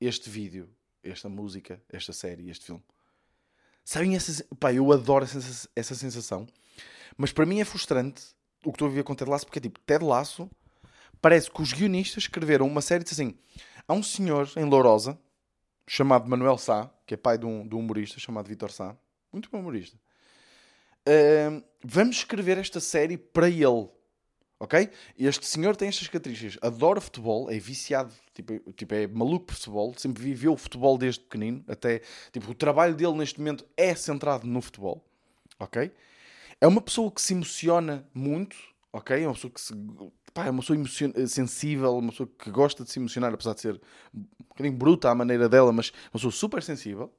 este 0.00 0.28
vídeo 0.28 0.68
esta 1.02 1.28
música, 1.28 1.82
esta 1.88 2.12
série, 2.12 2.50
este 2.50 2.66
filme. 2.66 2.82
Sabem 3.84 4.14
essa. 4.14 4.44
Pá, 4.58 4.72
eu 4.72 4.92
adoro 4.92 5.24
essa, 5.24 5.94
sensação. 5.94 6.46
Mas 7.16 7.32
para 7.32 7.46
mim 7.46 7.60
é 7.60 7.64
frustrante 7.64 8.22
o 8.64 8.70
que 8.70 8.76
estou 8.76 8.86
a 8.86 8.90
viver 8.90 9.02
com 9.02 9.14
Ted 9.14 9.30
Lasso, 9.30 9.46
porque 9.46 9.58
é 9.58 9.62
tipo, 9.62 9.80
Ted 9.80 10.04
Lasso 10.04 10.50
parece 11.20 11.50
que 11.50 11.60
os 11.60 11.72
guionistas 11.72 12.24
escreveram 12.24 12.66
uma 12.66 12.80
série 12.80 13.04
de 13.04 13.12
assim. 13.12 13.34
Há 13.88 13.94
um 13.94 14.02
senhor 14.02 14.50
em 14.56 14.64
Lourosa 14.64 15.18
chamado 15.86 16.28
Manuel 16.28 16.56
Sá, 16.56 16.88
que 17.04 17.14
é 17.14 17.16
pai 17.16 17.36
de 17.36 17.44
um, 17.46 17.66
de 17.66 17.74
um 17.74 17.80
humorista 17.80 18.20
chamado 18.20 18.46
Vitor 18.46 18.70
Sá, 18.70 18.96
muito 19.32 19.50
bom 19.50 19.58
humorista. 19.58 19.98
Uh, 21.00 21.64
vamos 21.82 22.16
escrever 22.16 22.58
esta 22.58 22.78
série 22.78 23.16
para 23.16 23.48
ele. 23.48 23.88
Ok? 24.62 24.90
Este 25.18 25.46
senhor 25.46 25.74
tem 25.74 25.88
estas 25.88 26.06
características. 26.06 26.58
Adora 26.60 27.00
futebol, 27.00 27.50
é 27.50 27.58
viciado, 27.58 28.12
tipo, 28.34 28.58
tipo, 28.74 28.94
é 28.94 29.06
maluco 29.06 29.46
por 29.46 29.54
futebol, 29.54 29.94
sempre 29.96 30.22
viveu 30.22 30.54
futebol 30.54 30.98
desde 30.98 31.20
pequenino. 31.20 31.64
Até, 31.66 32.02
tipo, 32.30 32.50
o 32.50 32.54
trabalho 32.54 32.94
dele 32.94 33.14
neste 33.14 33.38
momento 33.38 33.64
é 33.74 33.94
centrado 33.94 34.46
no 34.46 34.60
futebol. 34.60 35.02
Ok? 35.58 35.90
É 36.60 36.66
uma 36.66 36.82
pessoa 36.82 37.10
que 37.10 37.22
se 37.22 37.32
emociona 37.32 38.06
muito. 38.12 38.54
Ok? 38.92 39.16
É 39.22 39.26
uma 39.26 39.32
pessoa 39.32 39.50
que 39.50 39.60
se. 39.62 39.72
Pá, 40.34 40.44
é 40.44 40.50
uma 40.50 40.60
pessoa 40.60 40.78
sensível, 41.26 41.96
uma 41.96 42.10
pessoa 42.10 42.28
que 42.38 42.50
gosta 42.50 42.84
de 42.84 42.90
se 42.90 42.98
emocionar, 42.98 43.32
apesar 43.32 43.54
de 43.54 43.62
ser 43.62 43.80
um 44.14 44.24
bocadinho 44.50 44.76
bruta 44.76 45.08
à 45.08 45.14
maneira 45.14 45.48
dela, 45.48 45.72
mas 45.72 45.88
uma 45.88 46.12
pessoa 46.12 46.32
super 46.32 46.62
sensível. 46.62 47.10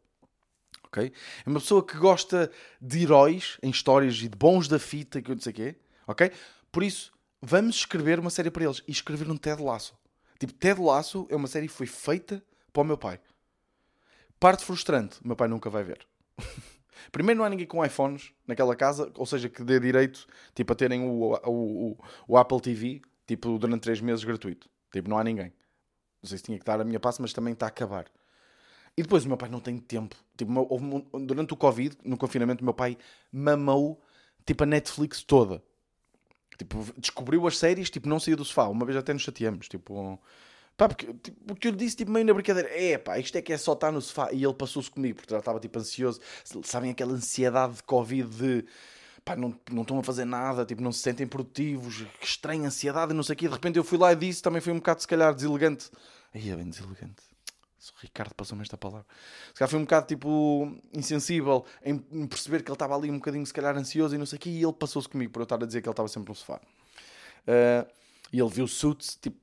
Ok? 0.83 1.11
É 1.43 1.49
uma 1.49 1.59
pessoa 1.59 1.83
que 1.83 1.97
gosta 1.97 2.51
de 2.79 3.01
heróis 3.01 3.57
em 3.63 3.71
histórias 3.71 4.15
e 4.17 4.29
de 4.29 4.37
bons 4.37 4.67
da 4.67 4.77
fita, 4.77 5.23
que 5.23 5.31
eu 5.31 5.35
não 5.35 5.41
sei 5.41 5.51
o 5.51 5.55
quê. 5.55 5.75
Ok? 6.05 6.31
Por 6.71 6.83
isso 6.83 7.11
vamos 7.41 7.77
escrever 7.77 8.19
uma 8.19 8.29
série 8.29 8.51
para 8.51 8.63
eles. 8.63 8.83
E 8.87 8.91
escrever 8.91 9.29
um 9.29 9.37
Ted 9.37 9.61
Laço. 9.61 9.97
Tipo, 10.39 10.53
Ted 10.53 10.79
Laço 10.79 11.27
é 11.29 11.35
uma 11.35 11.47
série 11.47 11.67
que 11.67 11.73
foi 11.73 11.87
feita 11.87 12.43
para 12.71 12.81
o 12.81 12.85
meu 12.85 12.97
pai. 12.97 13.19
Parte 14.39 14.65
frustrante, 14.65 15.19
meu 15.23 15.35
pai 15.35 15.47
nunca 15.47 15.69
vai 15.69 15.83
ver. 15.83 16.07
Primeiro, 17.11 17.39
não 17.39 17.45
há 17.45 17.49
ninguém 17.49 17.67
com 17.67 17.83
iPhones 17.83 18.31
naquela 18.47 18.75
casa, 18.75 19.11
ou 19.15 19.25
seja, 19.25 19.49
que 19.49 19.63
dê 19.63 19.79
direito 19.79 20.27
tipo, 20.53 20.71
a 20.71 20.75
terem 20.75 21.03
o, 21.03 21.33
o, 21.45 21.91
o, 21.91 21.97
o 22.27 22.37
Apple 22.37 22.61
TV 22.61 23.01
tipo, 23.27 23.57
durante 23.57 23.81
3 23.81 24.01
meses 24.01 24.23
gratuito. 24.23 24.69
Tipo, 24.91 25.09
não 25.09 25.17
há 25.17 25.23
ninguém. 25.23 25.53
Não 26.21 26.29
sei 26.29 26.37
se 26.37 26.43
tinha 26.43 26.59
que 26.59 26.65
dar 26.65 26.79
a 26.79 26.83
minha 26.83 26.99
passe, 26.99 27.21
mas 27.21 27.33
também 27.33 27.53
está 27.53 27.65
a 27.65 27.69
acabar. 27.69 28.05
E 28.95 29.01
depois 29.01 29.25
o 29.25 29.27
meu 29.27 29.37
pai 29.37 29.49
não 29.49 29.59
tem 29.59 29.77
tempo. 29.77 30.15
Tipo, 30.37 30.51
durante 31.25 31.53
o 31.53 31.57
Covid, 31.57 31.97
no 32.03 32.17
confinamento, 32.17 32.61
o 32.61 32.65
meu 32.65 32.73
pai 32.73 32.97
mamou 33.31 34.01
tipo 34.45 34.63
a 34.63 34.67
Netflix 34.67 35.23
toda. 35.23 35.63
Tipo, 36.57 36.85
descobriu 36.97 37.47
as 37.47 37.57
séries, 37.57 37.89
tipo, 37.89 38.07
não 38.07 38.19
saía 38.19 38.35
do 38.35 38.45
sofá. 38.45 38.67
Uma 38.67 38.85
vez 38.85 38.97
até 38.97 39.13
nos 39.13 39.23
chateamos, 39.23 39.67
tipo... 39.67 40.19
Pá, 40.77 40.87
porque, 40.87 41.13
tipo, 41.21 41.37
porque 41.45 41.67
eu 41.67 41.71
disse, 41.71 41.97
tipo, 41.97 42.11
meio 42.11 42.25
na 42.25 42.33
brincadeira, 42.33 42.69
é 42.71 42.97
pá, 42.97 43.19
isto 43.19 43.37
é 43.37 43.41
que 43.41 43.53
é 43.53 43.57
só 43.57 43.73
estar 43.73 43.91
no 43.91 44.01
sofá. 44.01 44.29
E 44.31 44.43
ele 44.43 44.53
passou-se 44.53 44.89
comigo, 44.89 45.17
porque 45.17 45.33
já 45.33 45.39
estava, 45.39 45.59
tipo, 45.59 45.77
ansioso. 45.77 46.19
Sabem 46.63 46.91
aquela 46.91 47.13
ansiedade 47.13 47.75
de 47.75 47.83
Covid 47.83 48.29
de... 48.29 48.65
Pá, 49.23 49.35
não, 49.35 49.55
não 49.71 49.83
estão 49.83 49.99
a 49.99 50.03
fazer 50.03 50.25
nada, 50.25 50.65
tipo, 50.65 50.81
não 50.81 50.91
se 50.91 50.99
sentem 50.99 51.27
produtivos. 51.27 52.05
Que 52.19 52.25
estranha 52.25 52.67
ansiedade 52.67 53.13
não 53.13 53.23
sei 53.23 53.33
o 53.33 53.37
quê. 53.37 53.47
De 53.47 53.53
repente 53.53 53.77
eu 53.77 53.83
fui 53.83 53.97
lá 53.97 54.13
e 54.13 54.15
disse, 54.15 54.41
também 54.41 54.61
foi 54.61 54.73
um 54.73 54.77
bocado, 54.77 55.01
se 55.01 55.07
calhar, 55.07 55.33
deselegante. 55.35 55.91
Aí 56.33 56.49
é 56.49 56.55
bem 56.55 56.69
deselegante. 56.69 57.30
O 57.89 57.99
Ricardo 58.01 58.35
passou-me 58.35 58.61
esta 58.61 58.77
palavra. 58.77 59.07
Se 59.47 59.55
calhar 59.55 59.69
foi 59.69 59.79
um 59.79 59.83
bocado 59.83 60.05
tipo 60.05 60.77
insensível 60.93 61.65
em, 61.83 61.97
perceber 62.27 62.61
que 62.61 62.69
ele 62.69 62.75
estava 62.75 62.95
ali 62.95 63.09
um 63.09 63.15
bocadinho, 63.15 63.45
se 63.45 63.53
calhar, 63.53 63.75
ansioso 63.75 64.13
e 64.13 64.17
não 64.17 64.25
sei 64.25 64.37
o 64.37 64.39
quê, 64.39 64.49
e 64.49 64.63
ele 64.63 64.73
passou-se 64.73 65.09
comigo 65.09 65.31
por 65.31 65.39
eu 65.39 65.43
estar 65.43 65.61
a 65.61 65.65
dizer 65.65 65.81
que 65.81 65.87
ele 65.87 65.93
estava 65.93 66.07
sempre 66.07 66.29
no 66.29 66.35
sofá. 66.35 66.61
Uh, 67.41 67.89
e 68.31 68.39
ele 68.39 68.49
viu 68.49 68.67
Suits 68.67 69.15
tipo 69.15 69.37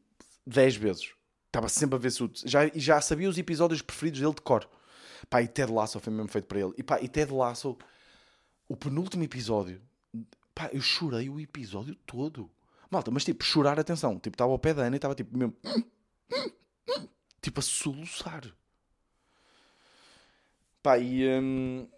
10 0.46 0.76
vezes. 0.76 1.12
Estava 1.46 1.68
sempre 1.68 1.96
a 1.96 1.98
ver 1.98 2.10
Suits. 2.10 2.44
Já, 2.46 2.70
já 2.74 3.00
sabia 3.00 3.28
os 3.28 3.38
episódios 3.38 3.82
preferidos 3.82 4.20
dele 4.20 4.34
de 4.34 4.42
cor. 4.42 4.68
Pá, 5.28 5.42
e 5.42 5.48
Ted 5.48 5.72
Lasso 5.72 5.98
foi 5.98 6.12
mesmo 6.12 6.28
feito 6.28 6.46
para 6.46 6.60
ele. 6.60 6.72
E 6.76 6.82
pá, 6.82 7.00
e 7.00 7.08
Ted 7.08 7.32
Lasso, 7.32 7.76
o 8.68 8.76
penúltimo 8.76 9.24
episódio, 9.24 9.82
pá, 10.54 10.70
eu 10.72 10.80
chorei 10.80 11.28
o 11.28 11.40
episódio 11.40 11.94
todo. 12.06 12.50
Malta, 12.90 13.10
mas 13.10 13.24
tipo, 13.24 13.44
chorar, 13.44 13.80
atenção. 13.80 14.18
Tipo, 14.18 14.34
estava 14.34 14.52
ao 14.52 14.58
pé 14.58 14.72
da 14.72 14.82
Ana 14.84 14.96
e 14.96 14.98
estava 14.98 15.14
tipo 15.14 15.36
mesmo. 15.36 15.56
Tipo, 17.48 17.60
a 17.60 17.62
soluçar. 17.62 18.42
Pá, 20.82 20.98
e. 20.98 21.26
hum, 21.26 21.88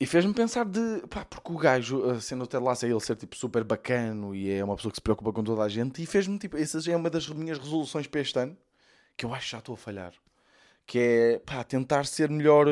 e 0.00 0.04
fez-me 0.06 0.34
pensar 0.34 0.64
de. 0.64 1.06
Pá, 1.08 1.24
porque 1.24 1.52
o 1.52 1.56
gajo, 1.56 2.20
sendo 2.20 2.42
até 2.42 2.58
lá, 2.58 2.74
ele 2.82 2.98
ser 2.98 3.14
tipo 3.14 3.36
super 3.36 3.62
bacano 3.62 4.34
e 4.34 4.50
é 4.50 4.64
uma 4.64 4.74
pessoa 4.74 4.90
que 4.90 4.96
se 4.96 5.02
preocupa 5.02 5.32
com 5.32 5.44
toda 5.44 5.62
a 5.62 5.68
gente, 5.68 6.02
e 6.02 6.06
fez-me 6.06 6.36
tipo. 6.36 6.56
Essa 6.56 6.78
é 6.90 6.96
uma 6.96 7.08
das 7.08 7.28
minhas 7.28 7.58
resoluções 7.58 8.08
para 8.08 8.20
este 8.22 8.36
ano, 8.40 8.56
que 9.16 9.24
eu 9.24 9.32
acho 9.32 9.44
que 9.46 9.52
já 9.52 9.58
estou 9.58 9.74
a 9.74 9.78
falhar. 9.78 10.12
Que 10.84 10.98
é, 10.98 11.38
pá, 11.38 11.62
tentar 11.62 12.04
ser 12.06 12.28
melhor. 12.28 12.66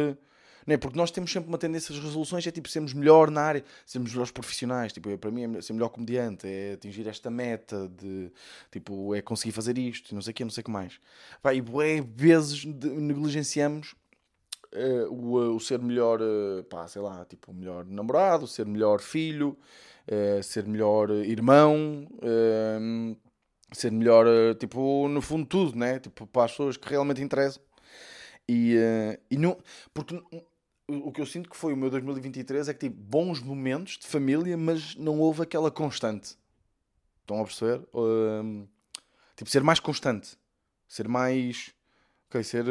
Não 0.69 0.75
é? 0.75 0.77
Porque 0.77 0.99
nós 0.99 1.11
temos 1.11 1.33
sempre 1.33 1.49
uma 1.49 1.57
tendência, 1.57 1.95
as 1.95 1.99
resoluções 1.99 2.47
é 2.47 2.51
tipo 2.51 2.69
sermos 2.69 2.93
melhor 2.93 3.31
na 3.31 3.41
área, 3.41 3.65
sermos 3.87 4.11
melhores 4.11 4.31
profissionais. 4.31 4.93
Tipo, 4.93 5.17
para 5.17 5.31
mim, 5.31 5.57
é 5.57 5.63
ser 5.63 5.73
melhor 5.73 5.89
comediante, 5.89 6.47
é 6.47 6.75
atingir 6.75 7.09
esta 7.09 7.31
meta, 7.31 7.89
de 7.89 8.31
tipo, 8.71 9.15
é 9.15 9.23
conseguir 9.23 9.53
fazer 9.53 9.79
isto, 9.79 10.15
não 10.15 10.21
sei 10.21 10.33
o 10.33 10.35
que, 10.35 10.45
não 10.45 10.51
sei 10.51 10.61
o 10.61 10.65
que 10.67 10.71
mais. 10.71 11.01
Pá, 11.41 11.55
e 11.55 11.63
bué 11.63 12.03
vezes 12.03 12.67
negligenciamos 12.67 13.95
eh, 14.73 15.07
o, 15.09 15.57
o 15.57 15.59
ser 15.59 15.79
melhor, 15.81 16.21
eh, 16.21 16.63
pá, 16.65 16.87
sei 16.87 17.01
lá, 17.01 17.25
tipo, 17.25 17.51
melhor 17.55 17.87
namorado, 17.87 18.47
ser 18.47 18.67
melhor 18.67 19.01
filho, 19.01 19.57
eh, 20.07 20.43
ser 20.43 20.67
melhor 20.67 21.11
eh, 21.11 21.25
irmão, 21.29 22.07
eh, 22.21 23.17
ser 23.73 23.91
melhor, 23.91 24.27
eh, 24.27 24.53
tipo, 24.53 25.09
no 25.09 25.23
fundo, 25.23 25.47
tudo, 25.47 25.79
né? 25.79 25.99
Tipo, 25.99 26.27
para 26.27 26.45
as 26.45 26.51
pessoas 26.51 26.77
que 26.77 26.91
realmente 26.91 27.23
interessam. 27.23 27.63
E, 28.49 28.77
eh, 28.77 29.21
e 29.31 29.37
não, 29.37 29.59
porque 29.93 30.19
o 30.89 31.13
que 31.13 31.21
eu 31.21 31.27
sinto 31.27 31.51
que 31.51 31.57
foi 31.57 31.73
o 31.75 31.77
meu 31.77 31.91
2023 31.91 32.69
é 32.69 32.73
que 32.75 32.81
tive 32.81 32.95
bons 32.95 33.41
momentos 33.41 33.99
de 33.99 34.07
família, 34.07 34.57
mas 34.57 34.95
não 34.97 35.19
houve 35.21 35.43
aquela 35.43 35.71
constante. 35.71 36.37
Estão 37.21 37.41
a 37.41 37.45
perceber? 37.45 37.87
Hum, 37.95 38.67
tipo, 39.37 39.51
ser 39.51 39.63
mais 39.63 39.79
constante. 39.79 40.39
Ser 40.89 41.07
mais. 41.07 41.75
Ok, 42.29 42.43
ser. 42.43 42.65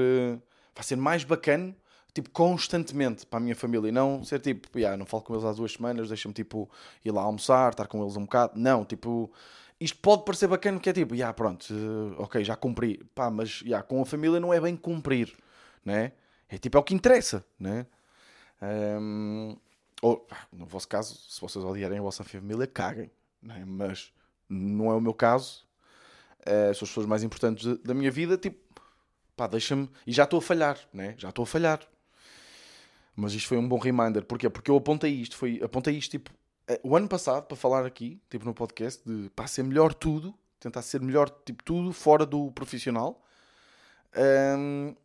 Vai 0.75 0.84
ser 0.84 0.95
mais 0.95 1.23
bacana, 1.23 1.75
tipo, 2.13 2.30
constantemente 2.32 3.25
para 3.25 3.38
a 3.38 3.39
minha 3.39 3.56
família. 3.56 3.89
E 3.89 3.91
não 3.91 4.23
ser 4.23 4.39
tipo, 4.39 4.77
"Ya, 4.77 4.97
não 4.97 5.06
falo 5.06 5.23
com 5.23 5.34
eles 5.34 5.45
há 5.45 5.53
duas 5.53 5.73
semanas, 5.73 6.08
deixa-me 6.10 6.34
tipo 6.34 6.69
ir 7.06 7.12
lá 7.12 7.21
almoçar, 7.21 7.71
estar 7.71 7.88
com 7.88 8.01
eles 8.01 8.15
um 8.17 8.21
bocado. 8.23 8.60
Não, 8.60 8.84
tipo. 8.84 9.32
Isto 9.80 9.99
pode 9.99 10.25
parecer 10.25 10.47
bacana, 10.47 10.80
que 10.80 10.89
é 10.89 10.93
tipo, 10.93 11.15
já 11.15 11.32
pronto, 11.34 11.67
eh, 11.71 12.15
ok, 12.21 12.43
já 12.43 12.56
cumpri. 12.56 12.97
Pá, 13.13 13.30
mas 13.30 13.49
já, 13.63 13.84
com 13.84 14.01
a 14.01 14.06
família 14.08 14.39
não 14.39 14.51
é 14.51 14.60
bem 14.60 14.75
cumprir, 14.75 15.32
né? 15.86 16.13
É 16.49 16.58
tipo, 16.58 16.77
é 16.77 16.80
o 16.80 16.84
que 16.84 16.95
interessa, 16.95 17.45
né? 17.60 17.86
Hum, 18.61 19.55
ou, 20.01 20.27
no 20.51 20.65
vosso 20.65 20.87
caso, 20.87 21.15
se 21.15 21.39
vocês 21.41 21.63
odiarem 21.63 21.99
a 21.99 22.01
vossa 22.01 22.23
família, 22.23 22.67
caguem, 22.67 23.11
né? 23.41 23.63
Mas 23.65 24.11
não 24.49 24.91
é 24.91 24.95
o 24.95 25.01
meu 25.01 25.13
caso. 25.13 25.65
Eh, 26.45 26.73
são 26.73 26.85
as 26.85 26.89
pessoas 26.89 27.05
mais 27.05 27.23
importantes 27.23 27.77
da- 27.79 27.93
minha 27.93 28.11
vida, 28.11 28.37
tipo, 28.37 28.57
pá, 29.35 29.47
deixa-me. 29.47 29.89
E 30.05 30.11
já 30.13 30.23
estou 30.23 30.39
a 30.39 30.41
falhar, 30.41 30.79
né? 30.93 31.15
Já 31.17 31.29
estou 31.29 31.43
a 31.43 31.45
falhar. 31.47 31.79
Mas 33.15 33.33
isto 33.33 33.47
foi 33.47 33.57
um 33.57 33.67
bom 33.67 33.79
reminder. 33.79 34.23
Porquê? 34.25 34.49
Porque 34.49 34.69
eu 34.69 34.77
apontei 34.77 35.11
isto. 35.11 35.35
Foi, 35.35 35.59
apontei 35.63 35.97
isto, 35.97 36.11
tipo, 36.11 36.31
eh, 36.67 36.79
o 36.83 36.95
ano 36.95 37.07
passado, 37.07 37.45
para 37.45 37.57
falar 37.57 37.85
aqui, 37.85 38.21
tipo, 38.29 38.45
no 38.45 38.53
podcast, 38.53 39.01
de 39.07 39.29
pá, 39.31 39.47
ser 39.47 39.63
melhor 39.63 39.93
tudo. 39.93 40.33
Tentar 40.59 40.81
ser 40.83 41.01
melhor, 41.01 41.29
tipo, 41.45 41.63
tudo 41.63 41.91
fora 41.93 42.25
do 42.25 42.51
profissional. 42.51 43.23
Ahm, 44.15 44.95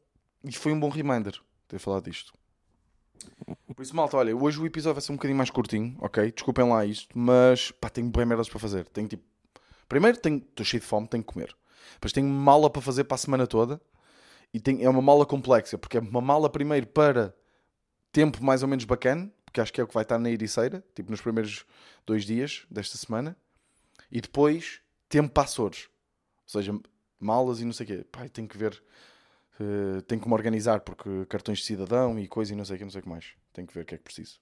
e 0.45 0.53
foi 0.53 0.73
um 0.73 0.81
bom 0.81 0.89
reminder 0.89 1.39
ter 1.69 1.79
falado 1.79 2.05
disto. 2.11 2.33
Por 3.75 3.83
isso, 3.83 3.97
malta, 3.97 4.17
olha, 4.17 4.37
hoje 4.37 4.61
o 4.61 4.67
episódio 4.67 4.95
vai 4.95 5.03
ser 5.03 5.13
um 5.13 5.17
bocadinho 5.17 5.37
mais 5.37 5.51
curtinho, 5.51 5.97
ok? 6.01 6.31
Desculpem 6.31 6.69
lá 6.69 6.85
isto, 6.85 7.17
mas 7.19 7.71
pá, 7.73 7.89
tenho 7.89 8.09
bem 8.11 8.27
merdas 8.27 8.49
para 8.49 8.59
fazer. 8.59 8.87
Tenho 8.89 9.09
tipo. 9.09 9.25
Primeiro, 9.89 10.19
tenho... 10.19 10.39
estou 10.39 10.65
cheio 10.65 10.81
de 10.81 10.87
fome, 10.87 11.09
tenho 11.09 11.23
que 11.23 11.33
comer. 11.33 11.55
Depois 11.95 12.13
tenho 12.13 12.29
mala 12.29 12.71
para 12.71 12.81
fazer 12.83 13.05
para 13.05 13.15
a 13.15 13.19
semana 13.19 13.47
toda. 13.47 13.81
E 14.53 14.61
tem... 14.61 14.85
é 14.85 14.89
uma 14.89 15.03
mala 15.03 15.25
complexa, 15.27 15.79
porque 15.79 15.97
é 15.97 16.01
uma 16.01 16.21
mala 16.21 16.49
primeiro 16.49 16.87
para 16.87 17.35
tempo 18.13 18.43
mais 18.45 18.63
ou 18.63 18.69
menos 18.69 18.85
bacana, 18.85 19.33
porque 19.45 19.61
acho 19.61 19.73
que 19.73 19.81
é 19.81 19.85
o 19.85 19.87
que 19.87 19.95
vai 19.95 20.03
estar 20.03 20.19
na 20.19 20.31
Ericeira, 20.31 20.85
tipo 20.95 21.11
nos 21.11 21.21
primeiros 21.21 21.65
dois 22.07 22.25
dias 22.25 22.67
desta 22.71 22.97
semana. 22.99 23.37
E 24.11 24.21
depois, 24.21 24.81
tempo 25.09 25.33
para 25.33 25.45
Açores. 25.45 25.89
Ou 26.45 26.61
seja, 26.61 26.79
malas 27.19 27.61
e 27.61 27.65
não 27.65 27.73
sei 27.73 27.85
o 27.85 27.87
quê. 27.89 28.07
Pá, 28.11 28.29
tenho 28.29 28.47
que 28.47 28.59
ver. 28.59 28.83
Eh, 29.61 30.01
tenho 30.07 30.21
que 30.21 30.29
me 30.29 30.35
organizar 30.35 30.81
porque 30.81 31.27
cartões 31.29 31.59
de 31.59 31.65
cidadão 31.65 32.19
e 32.19 32.27
coisa 32.27 32.53
e 32.53 32.57
não 32.57 32.65
sei 32.65 32.77
o 32.77 32.79
que, 32.79 32.85
não 32.85 32.91
sei 32.91 33.01
o 33.01 33.03
que 33.03 33.09
mais. 33.09 33.27
Tenho 33.53 33.67
que 33.67 33.75
ver 33.75 33.83
o 33.83 33.85
que 33.85 33.95
é 33.95 33.99
que 33.99 34.05
preciso. 34.05 34.41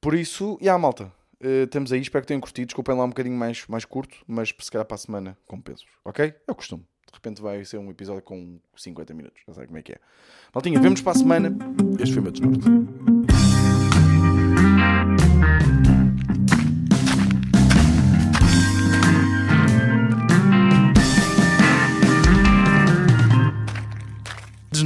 Por 0.00 0.14
isso, 0.14 0.58
e 0.60 0.64
yeah, 0.64 0.80
malta, 0.80 1.10
eh, 1.40 1.66
temos 1.66 1.92
aí, 1.92 2.00
espero 2.00 2.22
que 2.22 2.28
tenham 2.28 2.40
curtido. 2.40 2.66
Desculpem 2.66 2.96
lá 2.96 3.04
um 3.04 3.08
bocadinho 3.08 3.36
mais, 3.36 3.66
mais 3.66 3.84
curto, 3.84 4.16
mas 4.26 4.54
se 4.58 4.70
calhar 4.70 4.86
para 4.86 4.94
a 4.94 4.98
semana 4.98 5.38
compenso, 5.46 5.86
ok? 6.04 6.34
É 6.46 6.52
o 6.52 6.54
costume. 6.54 6.82
De 7.06 7.14
repente 7.14 7.40
vai 7.40 7.64
ser 7.64 7.78
um 7.78 7.90
episódio 7.90 8.22
com 8.22 8.58
50 8.76 9.14
minutos, 9.14 9.42
já 9.46 9.54
sabe 9.54 9.66
como 9.66 9.78
é 9.78 9.82
que 9.82 9.92
é. 9.92 9.98
Maltinha, 10.54 10.80
vemos 10.80 11.00
para 11.00 11.12
a 11.12 11.16
semana. 11.16 11.56
Este 12.00 12.12
foi 12.12 12.20
o 12.20 12.22
meu 12.22 12.32
desnorte. 12.32 12.64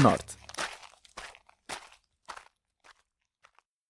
Desnorte. 0.09 0.48